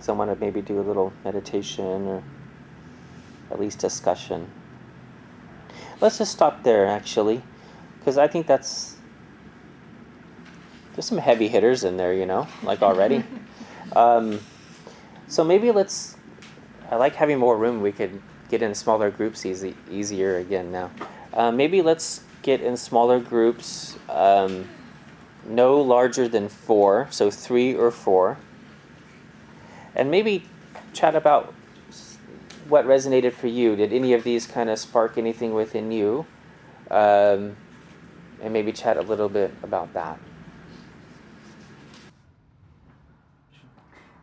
so 0.00 0.12
I 0.12 0.16
want 0.16 0.30
to 0.30 0.36
maybe 0.36 0.60
do 0.60 0.78
a 0.78 0.82
little 0.82 1.12
meditation 1.24 2.06
or 2.06 2.22
at 3.50 3.58
least 3.58 3.78
discussion. 3.78 4.48
Let's 6.00 6.18
just 6.18 6.32
stop 6.32 6.62
there 6.62 6.86
actually, 6.86 7.42
because 7.98 8.18
I 8.18 8.28
think 8.28 8.46
that's 8.46 8.96
there's 10.94 11.06
some 11.06 11.18
heavy 11.18 11.48
hitters 11.48 11.84
in 11.84 11.96
there, 11.96 12.12
you 12.12 12.26
know, 12.26 12.46
like 12.62 12.82
already. 12.82 13.24
Um, 13.96 14.40
so 15.28 15.44
maybe 15.44 15.70
let's. 15.70 16.16
I 16.90 16.96
like 16.96 17.14
having 17.14 17.38
more 17.38 17.56
room. 17.56 17.80
We 17.80 17.92
could 17.92 18.20
get 18.48 18.60
in 18.62 18.74
smaller 18.74 19.10
groups 19.10 19.46
easy, 19.46 19.74
easier 19.90 20.36
again 20.36 20.70
now. 20.70 20.90
Uh, 21.32 21.50
maybe 21.50 21.80
let's 21.80 22.22
get 22.42 22.60
in 22.60 22.76
smaller 22.76 23.18
groups, 23.18 23.96
um, 24.10 24.68
no 25.46 25.80
larger 25.80 26.28
than 26.28 26.48
four, 26.48 27.08
so 27.10 27.30
three 27.30 27.74
or 27.74 27.90
four, 27.90 28.36
and 29.94 30.10
maybe 30.10 30.44
chat 30.92 31.14
about 31.14 31.54
what 32.68 32.84
resonated 32.84 33.32
for 33.32 33.46
you. 33.46 33.74
Did 33.74 33.92
any 33.92 34.12
of 34.12 34.22
these 34.22 34.46
kind 34.46 34.68
of 34.68 34.78
spark 34.78 35.16
anything 35.16 35.54
within 35.54 35.90
you? 35.90 36.26
Um, 36.90 37.56
and 38.42 38.52
maybe 38.52 38.72
chat 38.72 38.96
a 38.96 39.02
little 39.02 39.28
bit 39.28 39.52
about 39.62 39.94
that. 39.94 40.18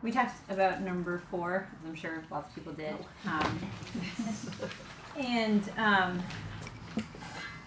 We 0.02 0.10
talked 0.10 0.34
about 0.50 0.80
number 0.80 1.22
four, 1.30 1.66
as 1.82 1.88
I'm 1.88 1.94
sure 1.94 2.22
lots 2.30 2.48
of 2.48 2.54
people 2.54 2.72
did. 2.72 2.94
Um, 3.26 3.58
and 5.16 5.70
um, 5.76 6.22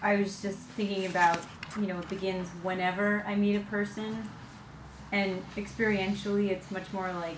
I 0.02 0.16
was 0.16 0.42
just 0.42 0.58
thinking 0.58 1.06
about, 1.06 1.38
you 1.80 1.86
know, 1.86 1.98
it 1.98 2.08
begins 2.08 2.48
whenever 2.62 3.24
I 3.26 3.36
meet 3.36 3.56
a 3.56 3.60
person. 3.60 4.28
And 5.12 5.44
experientially, 5.54 6.50
it's 6.50 6.70
much 6.72 6.92
more 6.92 7.12
like 7.12 7.36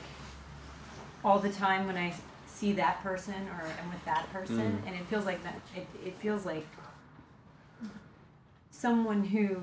all 1.23 1.39
the 1.39 1.51
time 1.51 1.87
when 1.87 1.97
I 1.97 2.15
see 2.47 2.73
that 2.73 3.03
person 3.03 3.35
or 3.35 3.67
am 3.67 3.91
with 3.91 4.03
that 4.07 4.33
person. 4.33 4.81
Mm. 4.83 4.87
And 4.87 4.97
it 4.97 5.05
feels 5.09 5.27
like 5.27 5.43
that, 5.43 5.61
it, 5.75 5.87
it 6.05 6.15
feels 6.15 6.47
like 6.47 6.67
someone 8.71 9.25
who 9.25 9.59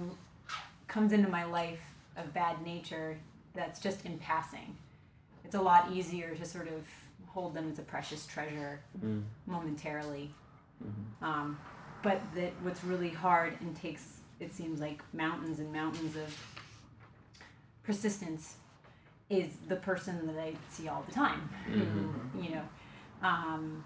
comes 0.87 1.11
into 1.11 1.27
my 1.27 1.43
life 1.43 1.81
of 2.17 2.33
bad 2.35 2.63
nature 2.63 3.17
that's 3.55 3.79
just 3.79 4.05
in 4.05 4.19
passing. 4.19 4.75
It's 5.45 5.55
a 5.55 5.61
lot 5.61 5.91
easier 5.91 6.35
to 6.35 6.45
sort 6.45 6.67
of 6.67 6.85
hold 7.27 7.53
them 7.53 7.69
as 7.71 7.79
a 7.79 7.83
precious 7.83 8.25
treasure 8.25 8.79
Mm. 9.03 9.23
momentarily. 9.45 10.33
Mhm. 10.83 11.25
Um, 11.25 11.59
but 12.01 12.21
that 12.35 12.53
what's 12.61 12.83
really 12.83 13.09
hard 13.09 13.59
and 13.61 13.75
takes 13.75 14.19
it 14.39 14.51
seems 14.53 14.79
like 14.81 15.01
mountains 15.13 15.59
and 15.59 15.71
mountains 15.71 16.15
of 16.15 16.29
persistence 17.83 18.57
is 19.29 19.47
the 19.67 19.75
person 19.77 20.27
that 20.27 20.37
I 20.37 20.53
see 20.69 20.87
all 20.87 21.03
the 21.03 21.11
time. 21.13 21.49
Who, 21.65 22.41
you 22.41 22.55
know, 22.55 22.63
um, 23.21 23.83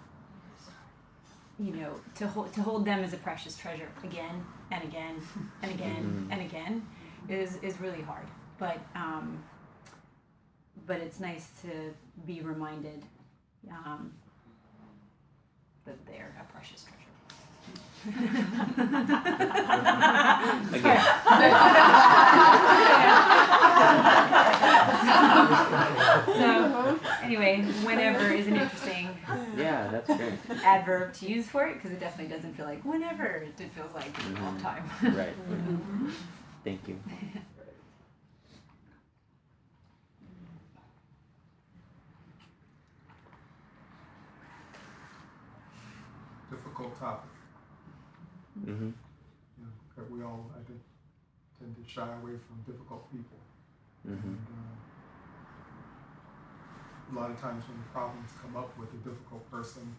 you 1.60 1.72
know, 1.74 2.00
to 2.16 2.28
hold 2.28 2.54
to 2.54 2.62
hold 2.62 2.86
them 2.86 3.04
as 3.04 3.14
a 3.14 3.18
precious 3.18 3.58
treasure 3.58 3.90
again 4.04 4.44
and 4.72 4.84
again 4.84 5.16
and 5.62 5.72
again 5.72 6.04
Mhm. 6.30 6.32
and 6.34 6.42
again 6.42 6.88
is 7.30 7.58
is 7.58 7.80
really 7.80 8.02
hard. 8.02 8.26
But 8.58 8.80
um, 8.96 9.44
but 10.86 10.98
it's 10.98 11.20
nice 11.20 11.48
to 11.64 11.94
be 12.26 12.42
reminded 12.42 13.04
um, 13.72 14.12
that 15.86 15.96
they're 16.06 16.36
a 16.40 16.52
precious 16.52 16.84
treasure. 16.84 16.98
so 26.38 27.00
anyway, 27.24 27.62
whenever 27.84 28.32
is 28.32 28.48
an 28.48 28.56
interesting 28.58 29.10
Yeah, 29.58 29.90
that's 29.92 30.08
great. 30.08 30.34
adverb 30.64 31.14
to 31.16 31.28
use 31.28 31.50
for 31.50 31.66
it 31.68 31.76
because 31.76 31.92
it 31.92 32.00
definitely 32.00 32.34
doesn't 32.34 32.54
feel 32.54 32.66
like 32.66 32.84
whenever. 32.84 33.46
It 33.60 33.72
feels 33.72 33.94
like 33.94 34.12
all 34.44 34.52
the 34.54 34.62
time. 34.62 34.90
Right. 35.04 35.34
Thank 36.64 36.88
you. 36.88 36.98
Difficult 46.78 47.00
topic, 47.00 47.30
Mm-hmm. 48.60 48.90
you 48.90 49.64
know, 49.64 49.72
that 49.96 50.12
we 50.12 50.24
all, 50.24 50.46
I 50.54 50.62
think, 50.66 50.80
tend 51.60 51.76
to 51.76 51.84
shy 51.90 52.08
away 52.22 52.34
from 52.38 52.58
difficult 52.66 53.12
people. 53.12 53.38
Mm-hmm. 54.08 54.28
And, 54.28 54.48
uh, 54.52 54.76
a 57.10 57.16
lot 57.16 57.32
of 57.32 57.40
times 57.40 57.64
when 57.70 57.78
problems 57.94 58.32
come 58.42 58.56
up 58.58 58.78
with 58.78 58.90
a 58.94 58.98
difficult 58.98 59.50
person, 59.52 59.96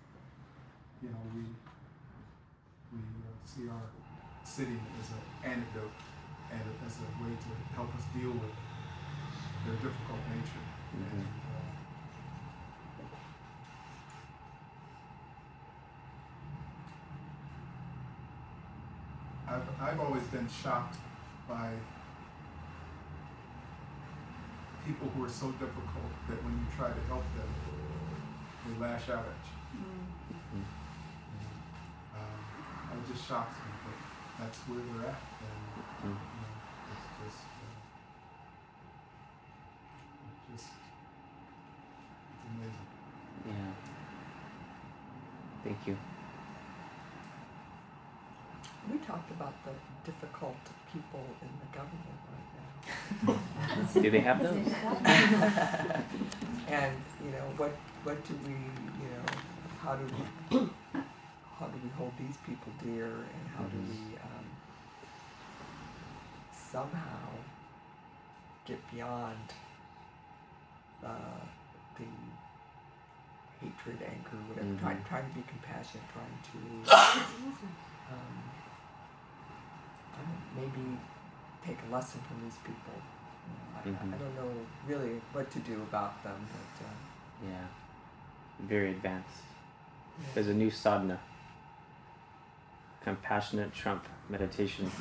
you 1.03 1.09
know, 1.09 1.23
we 1.35 1.43
we 2.93 2.99
uh, 2.99 3.31
see 3.45 3.69
our 3.69 3.87
city 4.45 4.79
as 5.01 5.11
an 5.11 5.23
antidote 5.43 5.93
and 6.51 6.61
as 6.85 6.99
a 7.01 7.09
way 7.23 7.31
to 7.31 7.49
help 7.75 7.95
us 7.95 8.05
deal 8.15 8.33
with 8.33 8.55
their 9.65 9.75
difficult 9.77 10.19
nature. 10.29 10.65
Mhm. 10.95 11.13
And, 11.13 11.29
uh, 11.55 11.79
I've, 19.49 19.65
I've 19.81 20.01
always 20.01 20.23
been 20.39 20.49
shocked 20.49 20.97
by 21.49 21.71
people 24.87 25.09
who 25.17 25.25
are 25.25 25.29
so 25.29 25.49
difficult 25.53 26.13
that 26.29 26.39
when 26.45 26.55
you 26.55 26.67
try 26.77 26.87
to 26.89 27.03
help 27.09 27.25
them, 27.35 27.49
they 28.65 28.79
lash 28.81 29.09
out 29.11 29.27
at 29.27 29.43
you. 29.75 29.83
Mhm. 30.55 30.65
Um, 32.15 32.99
it 32.99 33.13
just 33.13 33.27
shocks 33.27 33.57
me, 33.67 33.73
but 33.85 33.95
that's 34.39 34.59
where 34.69 34.79
they're 34.79 35.11
at. 35.11 35.23
And, 35.43 35.85
you 36.05 36.11
know, 36.11 36.55
it's 36.93 37.07
just, 37.19 37.47
uh, 37.59 37.67
just, 40.53 40.69
it's 42.31 42.45
amazing. 42.55 42.87
Yeah. 43.45 43.73
Thank 45.65 45.87
you. 45.89 45.97
Talked 49.09 49.31
about 49.31 49.55
the 49.65 49.71
difficult 50.05 50.57
people 50.93 51.25
in 51.41 51.49
the 51.63 51.69
government 51.79 52.19
right 52.29 52.51
now. 53.95 53.95
Do 54.03 54.11
they 54.11 54.21
have 54.21 54.43
those? 54.43 54.55
and, 56.69 56.93
you 57.25 57.31
know, 57.31 57.47
what, 57.57 57.73
what 58.05 58.23
do 58.29 58.35
we, 58.45 58.53
you 58.53 59.09
know, 59.09 59.25
how 59.81 59.97
do 59.97 60.05
we, 60.05 60.13
how 61.59 61.67
do 61.69 61.79
we 61.83 61.89
hold 61.97 62.13
these 62.19 62.37
people 62.47 62.71
dear 62.85 63.07
and 63.07 63.49
how 63.57 63.65
do 63.65 63.79
we, 63.79 64.15
um, 64.17 64.45
somehow 66.53 67.29
get 68.67 68.79
beyond, 68.93 69.55
uh, 71.03 71.09
the 71.99 72.05
hatred, 73.63 74.03
anger, 74.03 74.37
whatever, 74.49 74.75
trying, 74.79 74.99
Mhm. 74.99 75.09
trying 75.09 75.27
to 75.31 75.35
be 75.35 75.43
compassionate, 75.49 76.07
trying 76.13 76.39
to, 76.53 76.59
um, 76.93 76.99
I 78.07 78.11
don't 78.11 78.21
know, 78.21 78.27
maybe 80.57 80.99
take 81.67 81.79
a 81.89 81.93
lesson 81.95 82.21
from 82.29 82.41
these 82.45 82.57
people. 82.65 82.95
You 83.85 83.93
know, 83.93 83.99
I, 84.01 84.05
Mhm. 84.07 84.15
I 84.15 84.17
don't 84.19 84.35
know 84.37 84.51
really 84.87 85.21
what 85.33 85.51
to 85.53 85.59
do 85.61 85.75
about 85.89 86.23
them, 86.23 86.37
but 86.53 86.87
uh, 86.87 86.91
Yeah. 87.51 87.67
Very 88.69 88.91
advanced. 88.91 89.43
yeah. 90.21 90.27
There's 90.35 90.49
a 90.49 90.55
new 90.55 90.71
sadhana. 90.71 91.19
Compassionate 93.05 93.73
Trump 93.73 94.05
meditation. 94.29 94.91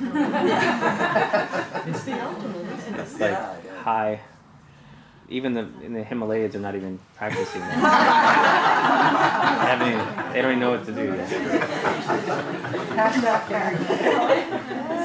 the 2.04 2.12
ultimate, 2.24 2.66
isn't 2.78 2.94
it? 2.94 3.00
It's 3.00 3.18
like 3.20 3.30
Yeah, 3.32 3.52
it 3.58 3.64
is. 3.64 3.70
high. 3.82 4.20
Even 5.30 5.52
the 5.52 5.66
in 5.84 5.92
the 5.92 6.02
Himalayas 6.02 6.54
are 6.54 6.60
not 6.60 6.74
even 6.74 6.98
practicing 7.16 7.60
that. 7.60 7.76
they, 9.80 9.88
even, 9.92 9.98
they 10.32 10.40
don't 10.42 10.50
even 10.52 10.60
know 10.60 10.70
what 10.70 10.84
to 10.86 10.92
do 10.92 11.04
yet. 11.04 11.28
It's 11.30 11.32
a 13.24 14.94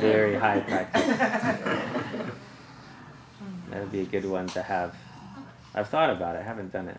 very 0.00 0.36
high 0.36 0.60
practice. 0.60 2.30
That 3.70 3.82
would 3.82 3.92
be 3.92 4.00
a 4.00 4.04
good 4.04 4.24
one 4.24 4.48
to 4.48 4.62
have. 4.62 4.96
I've 5.74 5.88
thought 5.88 6.10
about 6.10 6.34
it. 6.34 6.40
I 6.40 6.42
haven't 6.42 6.72
done 6.72 6.88
it, 6.88 6.98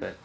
but 0.00 0.16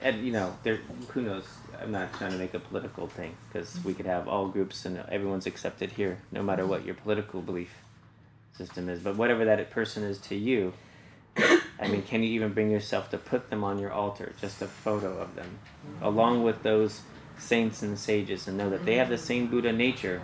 and 0.00 0.24
you 0.24 0.32
know, 0.32 0.56
there. 0.62 0.76
Who 1.08 1.22
knows? 1.22 1.44
I'm 1.80 1.90
not 1.90 2.12
trying 2.14 2.30
to 2.30 2.38
make 2.38 2.54
a 2.54 2.60
political 2.60 3.08
thing 3.08 3.34
because 3.48 3.76
we 3.84 3.92
could 3.92 4.06
have 4.06 4.28
all 4.28 4.46
groups 4.46 4.84
and 4.84 4.98
everyone's 5.08 5.46
accepted 5.46 5.90
here, 5.90 6.18
no 6.30 6.42
matter 6.42 6.64
what 6.64 6.84
your 6.84 6.94
political 6.94 7.40
belief 7.40 7.74
system 8.52 8.88
is. 8.88 9.00
But 9.00 9.16
whatever 9.16 9.44
that 9.46 9.70
person 9.70 10.04
is 10.04 10.18
to 10.18 10.36
you, 10.36 10.72
I 11.36 11.88
mean, 11.88 12.02
can 12.02 12.22
you 12.22 12.30
even 12.30 12.52
bring 12.52 12.70
yourself 12.70 13.10
to 13.10 13.18
put 13.18 13.50
them 13.50 13.64
on 13.64 13.78
your 13.80 13.90
altar, 13.90 14.32
just 14.40 14.62
a 14.62 14.68
photo 14.68 15.18
of 15.18 15.34
them, 15.34 15.58
along 16.00 16.44
with 16.44 16.62
those 16.62 17.00
saints 17.42 17.82
and 17.82 17.98
sages, 17.98 18.48
and 18.48 18.56
know 18.56 18.70
that 18.70 18.84
they 18.84 18.96
have 18.96 19.08
the 19.08 19.18
same 19.18 19.48
Buddha 19.48 19.72
nature. 19.72 20.22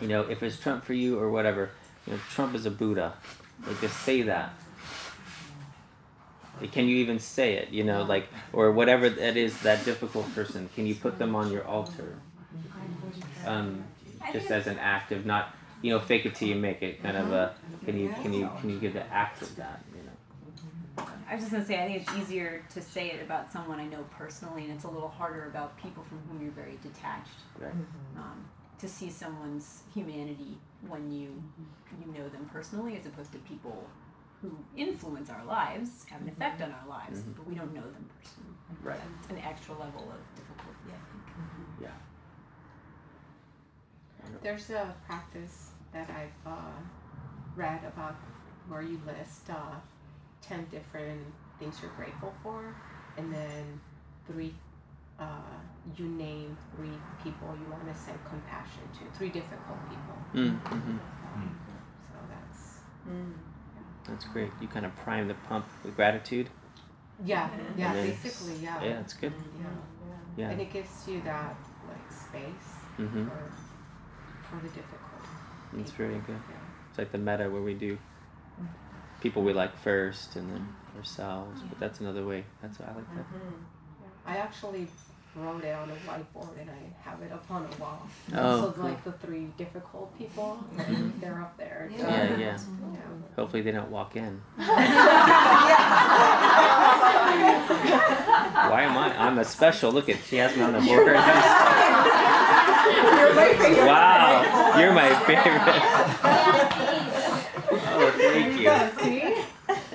You 0.00 0.08
know, 0.08 0.22
if 0.22 0.42
it's 0.42 0.58
Trump 0.58 0.84
for 0.84 0.94
you 0.94 1.18
or 1.18 1.30
whatever, 1.30 1.70
you 2.06 2.14
know, 2.14 2.18
Trump 2.30 2.54
is 2.54 2.64
a 2.66 2.70
Buddha. 2.70 3.14
Like, 3.66 3.80
just 3.80 3.96
say 4.00 4.22
that. 4.22 4.54
Can 6.72 6.88
you 6.88 6.96
even 6.96 7.18
say 7.18 7.54
it? 7.54 7.70
You 7.70 7.84
know, 7.84 8.02
like, 8.02 8.28
or 8.52 8.70
whatever 8.72 9.08
that 9.08 9.36
is, 9.36 9.58
that 9.62 9.84
difficult 9.84 10.32
person. 10.34 10.68
Can 10.74 10.86
you 10.86 10.94
put 10.94 11.18
them 11.18 11.34
on 11.34 11.50
your 11.50 11.66
altar? 11.66 12.16
Um, 13.46 13.84
just 14.32 14.50
as 14.50 14.66
an 14.66 14.78
act 14.78 15.12
of 15.12 15.24
not, 15.24 15.54
you 15.82 15.90
know, 15.90 15.98
fake 15.98 16.26
it 16.26 16.34
till 16.34 16.48
you 16.48 16.54
make 16.54 16.82
it. 16.82 17.02
Kind 17.02 17.16
of 17.16 17.32
a. 17.32 17.54
Can 17.84 17.98
you 17.98 18.14
can 18.20 18.32
you 18.34 18.50
can 18.60 18.70
you 18.70 18.78
give 18.78 18.92
the 18.92 19.06
act 19.12 19.40
of 19.40 19.56
that? 19.56 19.80
You 21.30 21.36
know. 21.36 21.42
I 21.42 21.42
was 21.42 21.42
just 21.44 21.52
gonna 21.52 21.64
say 21.64 21.82
I 21.82 21.86
think 21.86 22.02
it's 22.08 22.18
easier 22.18 22.64
to 22.74 22.80
say 22.82 23.10
it 23.10 23.22
about 23.22 23.52
someone 23.52 23.78
I 23.80 23.86
know 23.86 24.04
personally, 24.10 24.64
and 24.64 24.72
it's 24.72 24.84
a 24.84 24.88
little 24.90 25.08
harder 25.08 25.46
about 25.46 25.76
people 25.76 26.02
from 26.04 26.18
whom 26.28 26.42
you're 26.42 26.52
very 26.52 26.78
detached. 26.82 27.40
Right. 27.58 27.72
Um, 28.16 28.44
to 28.78 28.88
see 28.88 29.10
someone's 29.10 29.82
humanity 29.94 30.58
when 30.88 31.10
you 31.10 31.42
you 32.00 32.12
know 32.12 32.28
them 32.28 32.48
personally, 32.52 32.96
as 32.96 33.06
opposed 33.06 33.32
to 33.32 33.38
people 33.38 33.86
who 34.42 34.56
influence 34.74 35.28
our 35.28 35.44
lives, 35.44 36.04
have 36.10 36.22
an 36.22 36.28
effect 36.28 36.62
on 36.62 36.72
our 36.72 36.88
lives, 36.88 37.20
Mhm. 37.20 37.36
but 37.36 37.46
we 37.46 37.54
don't 37.54 37.74
know 37.74 37.82
them 37.82 38.08
personally. 38.18 38.54
Right. 38.82 38.98
That's 39.20 39.30
an 39.30 39.38
extra 39.38 39.74
level 39.74 40.10
of 40.10 40.34
difficulty, 40.34 40.88
I 40.88 40.98
think. 41.12 41.82
Yeah. 41.82 41.90
There's 44.42 44.70
a 44.70 44.94
practice 45.06 45.72
that 45.92 46.08
I've 46.08 46.46
uh, 46.50 46.72
read 47.54 47.84
about 47.84 48.14
where 48.68 48.80
you 48.80 48.98
list 49.04 49.50
uh, 49.50 49.74
10 50.42 50.66
different 50.70 51.20
things 51.58 51.76
you're 51.82 51.90
grateful 51.92 52.32
for, 52.42 52.74
and 53.16 53.32
then 53.32 53.80
three, 54.26 54.54
uh, 55.18 55.24
you 55.96 56.06
name 56.06 56.56
three 56.76 56.98
people 57.22 57.48
you 57.58 57.70
want 57.70 57.86
to 57.86 57.94
send 58.00 58.18
compassion 58.24 58.82
to, 58.94 59.18
three 59.18 59.28
difficult 59.28 59.78
people. 59.88 60.16
Mm-hmm. 60.34 60.96
So 62.08 62.18
that's, 62.28 62.80
That's 64.08 64.24
great. 64.26 64.50
You 64.60 64.68
kind 64.68 64.86
of 64.86 64.94
prime 64.96 65.28
the 65.28 65.34
pump 65.48 65.66
with 65.84 65.96
gratitude. 65.96 66.48
yeah, 67.24 67.48
yeah, 67.76 67.88
And 67.88 67.96
then- 67.98 68.06
basically, 68.10 68.54
yeah. 68.62 68.82
Yeah, 68.82 68.92
that's 68.94 69.14
good. 69.14 69.32
Yeah. 69.58 69.66
Yeah. 70.36 70.50
And 70.50 70.60
it 70.60 70.72
gives 70.72 71.06
you 71.08 71.20
that 71.22 71.56
like 71.88 72.10
space 72.12 72.76
Mm-hmm. 72.98 73.24
for, 73.28 73.52
for 74.50 74.56
the 74.62 74.68
difficult. 74.68 75.24
It's 75.78 75.90
very 75.92 76.14
good. 76.26 76.40
Yeah. 76.48 76.56
It's 76.90 76.98
like 76.98 77.12
the 77.12 77.18
metta 77.18 77.48
where 77.48 77.62
we 77.62 77.74
do 77.74 77.96
people 79.20 79.42
we 79.42 79.52
like 79.52 79.76
first 79.78 80.36
and 80.36 80.50
then 80.52 80.68
ourselves. 80.96 81.60
But 81.68 81.78
that's 81.78 82.00
another 82.00 82.24
way. 82.26 82.44
That's 82.62 82.78
why 82.78 82.86
I 82.86 82.94
like 82.94 83.14
that. 83.14 83.26
Mm-hmm. 83.26 83.54
I 84.26 84.36
actually 84.36 84.88
wrote 85.36 85.62
it 85.62 85.72
on 85.74 85.88
a 85.90 85.94
whiteboard 85.94 86.58
and 86.60 86.68
I 86.70 86.92
have 87.08 87.22
it 87.22 87.30
up 87.32 87.48
on 87.50 87.64
a 87.64 87.70
wall. 87.80 88.08
Oh, 88.34 88.60
so 88.60 88.72
cool. 88.72 88.84
like 88.84 89.02
the 89.04 89.12
three 89.12 89.46
difficult 89.56 90.16
people, 90.18 90.58
mm-hmm. 90.74 91.20
they're 91.20 91.40
up 91.40 91.56
there. 91.56 91.88
Yeah, 91.96 92.36
yeah. 92.36 92.38
Yeah. 92.38 92.58
Hopefully 93.36 93.62
they 93.62 93.70
don't 93.70 93.90
walk 93.90 94.16
in. 94.16 94.42
Why 94.56 94.66
am 98.82 98.98
I? 98.98 99.16
I'm 99.16 99.38
a 99.38 99.44
special. 99.44 99.92
Look 99.92 100.08
at 100.08 100.16
she 100.24 100.36
has 100.36 100.56
me 100.56 100.62
on 100.62 100.72
the 100.72 100.80
board. 100.80 101.06
wow, 103.86 104.76
you're 104.78 104.92
my 104.92 105.14
favorite. 105.24 105.60
oh, 107.92 108.10
thank 108.16 108.60
you. 108.60 108.70
See? 109.04 109.20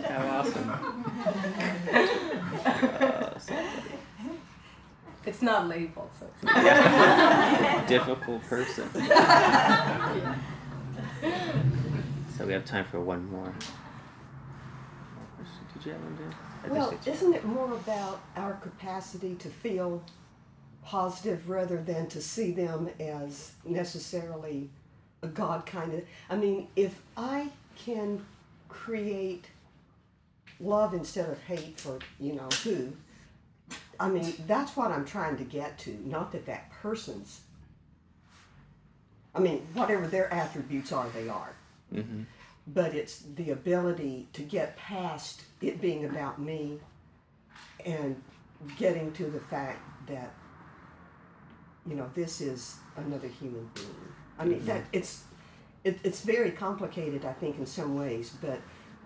How 0.07 0.27
awesome. 0.39 0.69
Oh, 2.67 3.31
so 3.37 3.53
It's 5.25 5.41
not 5.41 5.67
labeled, 5.67 6.09
so 6.19 6.27
it's 6.27 6.43
not. 6.43 6.63
Yeah. 6.63 7.85
Difficult 7.87 8.43
person. 8.43 8.89
So 12.37 12.45
we 12.45 12.53
have 12.53 12.65
time 12.65 12.85
for 12.85 12.99
one 12.99 13.29
more. 13.31 13.53
Did 15.73 15.85
you 15.85 15.91
have 15.93 16.01
one, 16.01 16.15
Dan? 16.15 16.35
Well, 16.71 16.93
isn't 17.05 17.33
it 17.33 17.45
more 17.45 17.73
about 17.73 18.21
our 18.35 18.53
capacity 18.53 19.35
to 19.35 19.49
feel 19.49 20.03
positive 20.83 21.49
rather 21.49 21.81
than 21.81 22.07
to 22.07 22.21
see 22.21 22.51
them 22.51 22.89
as 22.99 23.53
necessarily 23.65 24.69
a 25.21 25.27
God 25.27 25.65
kind 25.65 25.93
of? 25.93 26.03
I 26.29 26.35
mean, 26.35 26.67
if 26.75 27.01
I 27.15 27.49
can 27.77 28.25
create 28.69 29.45
love 30.59 30.93
instead 30.93 31.29
of 31.29 31.41
hate 31.43 31.79
for 31.79 31.99
you 32.19 32.33
know 32.33 32.49
who, 32.63 32.93
I 33.99 34.09
mean, 34.09 34.33
that's 34.47 34.75
what 34.75 34.91
I'm 34.91 35.05
trying 35.05 35.37
to 35.37 35.43
get 35.43 35.77
to. 35.79 35.91
Not 36.05 36.31
that 36.33 36.45
that 36.47 36.69
person's. 36.71 37.41
I 39.33 39.39
mean, 39.39 39.67
whatever 39.73 40.07
their 40.07 40.33
attributes 40.33 40.91
are, 40.91 41.07
they 41.09 41.27
are 41.29 41.53
Mm-hmm. 41.93 42.23
but 42.67 42.95
it's 42.95 43.19
the 43.35 43.51
ability 43.51 44.27
to 44.33 44.41
get 44.41 44.75
past 44.75 45.43
it 45.61 45.79
being 45.79 46.05
about 46.05 46.39
me 46.39 46.79
and 47.85 48.19
getting 48.77 49.11
to 49.13 49.25
the 49.25 49.39
fact 49.39 49.79
that 50.07 50.33
you 51.87 51.95
know 51.95 52.09
this 52.15 52.41
is 52.41 52.77
another 52.97 53.27
human 53.27 53.69
being 53.75 53.87
i 54.39 54.45
mean 54.45 54.65
that 54.65 54.81
it's 54.91 55.25
it, 55.83 55.99
it's 56.03 56.21
very 56.21 56.49
complicated 56.49 57.23
i 57.23 57.33
think 57.33 57.59
in 57.59 57.67
some 57.67 57.95
ways 57.95 58.33
but 58.41 58.59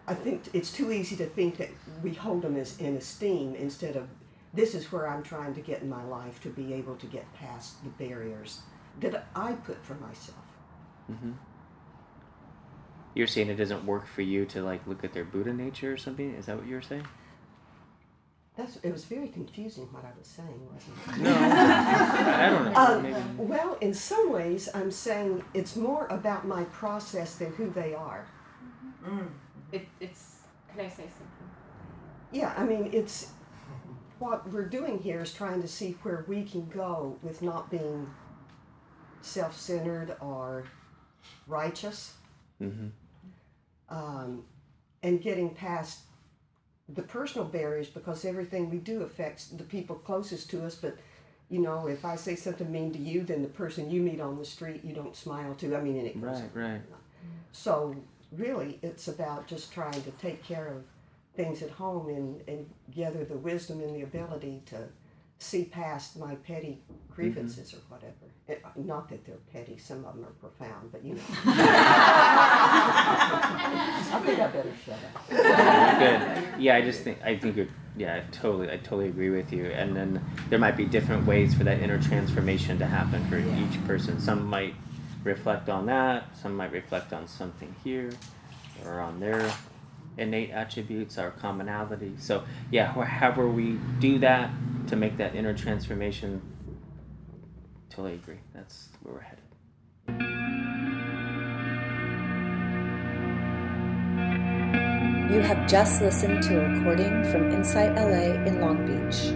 i 0.07 0.13
think 0.13 0.43
it's 0.53 0.71
too 0.71 0.93
easy 0.93 1.17
to 1.17 1.25
think 1.25 1.57
that 1.57 1.69
we 2.01 2.13
hold 2.13 2.41
them 2.41 2.55
as 2.55 2.79
in 2.79 2.95
esteem 2.95 3.55
instead 3.55 3.97
of 3.97 4.07
this 4.54 4.74
is 4.76 4.91
where 4.91 5.08
i'm 5.08 5.24
trying 5.24 5.54
to 5.54 5.62
get 5.62 5.82
in 5.82 5.89
my 5.89 6.04
life 6.06 6.41
to 6.41 6.50
be 6.50 6.74
able 6.74 6.95
to 6.95 7.06
get 7.08 7.32
past 7.34 7.84
the 7.84 7.89
barriers 8.04 8.62
that 9.00 9.28
i 9.36 9.52
put 9.54 9.84
for 9.86 9.95
myself 9.95 10.38
Mm-hmm. 11.12 11.32
You're 13.16 13.26
saying 13.28 13.50
it 13.50 13.56
doesn't 13.56 13.84
work 13.86 14.06
for 14.08 14.22
you 14.22 14.45
to 14.45 14.62
like 14.62 14.86
look 14.86 15.04
at 15.04 15.14
their 15.14 15.26
Buddha 15.26 15.52
nature 15.52 15.91
or 15.91 15.97
something? 15.97 16.36
Is 16.36 16.45
that 16.45 16.56
what 16.58 16.68
you 16.68 16.76
were 16.76 16.82
saying? 16.84 17.06
that's 18.56 18.76
it 18.78 18.91
was 18.91 19.06
very 19.06 19.30
confusing 19.30 19.88
what 19.93 20.04
i 20.04 20.12
was 20.18 20.28
saying 20.28 20.60
wasn't 20.74 21.18
it 21.18 21.24
No, 21.24 21.34
I 21.34 22.45
I 22.45 22.50
don't 22.50 22.66
know. 22.74 22.80
Um, 22.80 23.04
Maybe. 23.04 23.20
well, 23.38 23.78
in 23.80 23.93
some 23.93 24.32
ways, 24.32 24.68
I'm 24.76 24.91
saying 24.91 25.43
it's 25.54 25.76
more 25.76 26.08
about 26.08 26.45
my 26.45 26.64
process 26.66 27.36
than 27.36 27.54
who 27.54 27.70
they 27.70 27.93
are. 27.93 28.26
It, 29.72 29.88
it's. 30.00 30.36
Can 30.72 30.82
I 30.86 30.89
say 30.89 31.04
something? 31.04 31.50
Yeah, 32.32 32.54
I 32.58 32.64
mean, 32.66 32.89
it's 32.91 33.32
what 34.20 34.51
we're 34.51 34.67
doing 34.67 34.99
here 34.99 35.22
is 35.22 35.34
trying 35.34 35.61
to 35.61 35.67
see 35.67 35.95
where 36.03 36.26
we 36.28 36.43
can 36.43 36.67
go 36.67 37.17
with 37.24 37.41
not 37.41 37.70
being 37.72 38.09
self 39.22 39.57
centered 39.59 40.15
or 40.20 40.65
righteous 41.47 42.13
Mm-hmm. 42.61 42.88
um, 43.89 44.43
and 45.01 45.22
getting 45.22 45.51
past 45.51 45.99
the 46.89 47.01
personal 47.01 47.47
barriers 47.47 47.88
because 47.88 48.26
everything 48.26 48.70
we 48.70 48.78
do 48.80 49.03
affects 49.03 49.47
the 49.47 49.63
people 49.63 49.95
closest 49.95 50.49
to 50.49 50.65
us. 50.65 50.76
But, 50.76 50.97
you 51.49 51.61
know, 51.61 51.88
if 51.88 52.03
I 52.03 52.17
say 52.17 52.36
something 52.36 52.70
mean 52.70 52.91
to 52.91 52.99
you, 52.99 53.24
then 53.24 53.41
the 53.41 53.47
person 53.47 53.89
you 53.89 54.01
meet 54.01 54.20
on 54.20 54.38
the 54.38 54.43
street 54.43 54.84
you 54.84 54.93
don't 54.93 55.15
smile 55.15 55.55
to. 55.55 55.76
I 55.76 55.82
mean, 55.82 55.97
and 55.97 56.07
it 56.07 56.22
goes 56.22 56.41
Right, 56.41 56.51
right. 56.53 56.82
So 57.53 57.95
really, 58.34 58.78
it's 58.82 59.07
about 59.07 59.47
just 59.47 59.72
trying 59.72 60.01
to 60.01 60.11
take 60.11 60.43
care 60.43 60.67
of 60.67 60.84
things 61.39 61.63
at 61.63 61.69
home 61.69 62.09
and, 62.09 62.41
and 62.49 62.69
gather 62.93 63.23
the 63.23 63.37
wisdom 63.37 63.79
and 63.79 63.95
the 63.95 64.01
ability 64.01 64.61
to 64.65 64.75
see 65.37 65.63
past 65.63 66.19
my 66.19 66.35
petty 66.35 66.81
grievances 67.15 67.73
or 67.73 67.77
whatever. 67.87 68.13
It, 68.49 68.61
not 68.75 69.07
that 69.07 69.25
they're 69.25 69.37
petty, 69.53 69.77
some 69.77 70.03
of 70.03 70.15
them 70.15 70.25
are 70.25 70.31
profound, 70.31 70.91
but 70.91 71.01
you 71.05 71.13
know. 71.13 71.21
I 74.11 74.21
think 74.25 74.37
I 74.37 74.47
better 74.47 74.73
shut 74.85 74.99
up. 75.15 75.29
Good. 75.29 76.61
Yeah, 76.61 76.75
I 76.75 76.81
just 76.81 77.03
think 77.03 77.19
I 77.23 77.37
think 77.37 77.55
you're. 77.55 77.67
Yeah, 77.95 78.17
I 78.17 78.19
totally, 78.31 78.69
I 78.69 78.75
totally 78.77 79.07
agree 79.07 79.29
with 79.29 79.53
you. 79.53 79.67
And 79.67 79.95
then 79.95 80.21
there 80.49 80.59
might 80.59 80.75
be 80.75 80.83
different 80.85 81.25
ways 81.25 81.53
for 81.53 81.63
that 81.63 81.79
inner 81.79 82.01
transformation 82.01 82.77
to 82.79 82.85
happen 82.85 83.25
for 83.29 83.37
each 83.37 83.87
person. 83.87 84.19
Some 84.19 84.45
might 84.45 84.75
reflect 85.23 85.69
on 85.69 85.85
that. 85.85 86.35
Some 86.35 86.57
might 86.57 86.73
reflect 86.73 87.13
on 87.13 87.27
something 87.27 87.73
here, 87.81 88.09
or 88.83 88.99
on 88.99 89.21
their 89.21 89.49
innate 90.20 90.51
attributes, 90.51 91.17
our 91.17 91.32
commonality. 91.32 92.13
So 92.20 92.43
yeah, 92.72 92.91
however 92.91 93.47
we 93.47 93.80
do 93.99 94.20
that 94.20 94.51
to 94.88 94.95
make 94.95 95.17
that 95.17 95.36
inner 95.36 95.53
transformation. 95.53 96.41
Totally 97.89 98.15
agree. 98.15 98.39
That's 98.53 98.89
where 99.03 99.15
we're 99.15 99.22
headed. 99.22 99.43
You 105.32 105.41
have 105.41 105.67
just 105.70 106.01
listened 106.01 106.41
to 106.43 106.59
a 106.59 106.70
recording 106.70 107.24
from 107.32 107.51
Insight 107.51 107.95
LA 107.95 108.34
in 108.45 108.61
Long 108.61 108.86
Beach. 108.86 109.30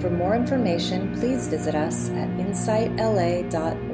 For 0.00 0.08
more 0.08 0.34
information, 0.34 1.12
please 1.18 1.48
visit 1.48 1.74
us 1.74 2.10
at 2.10 2.28
insightla.org. 2.36 3.91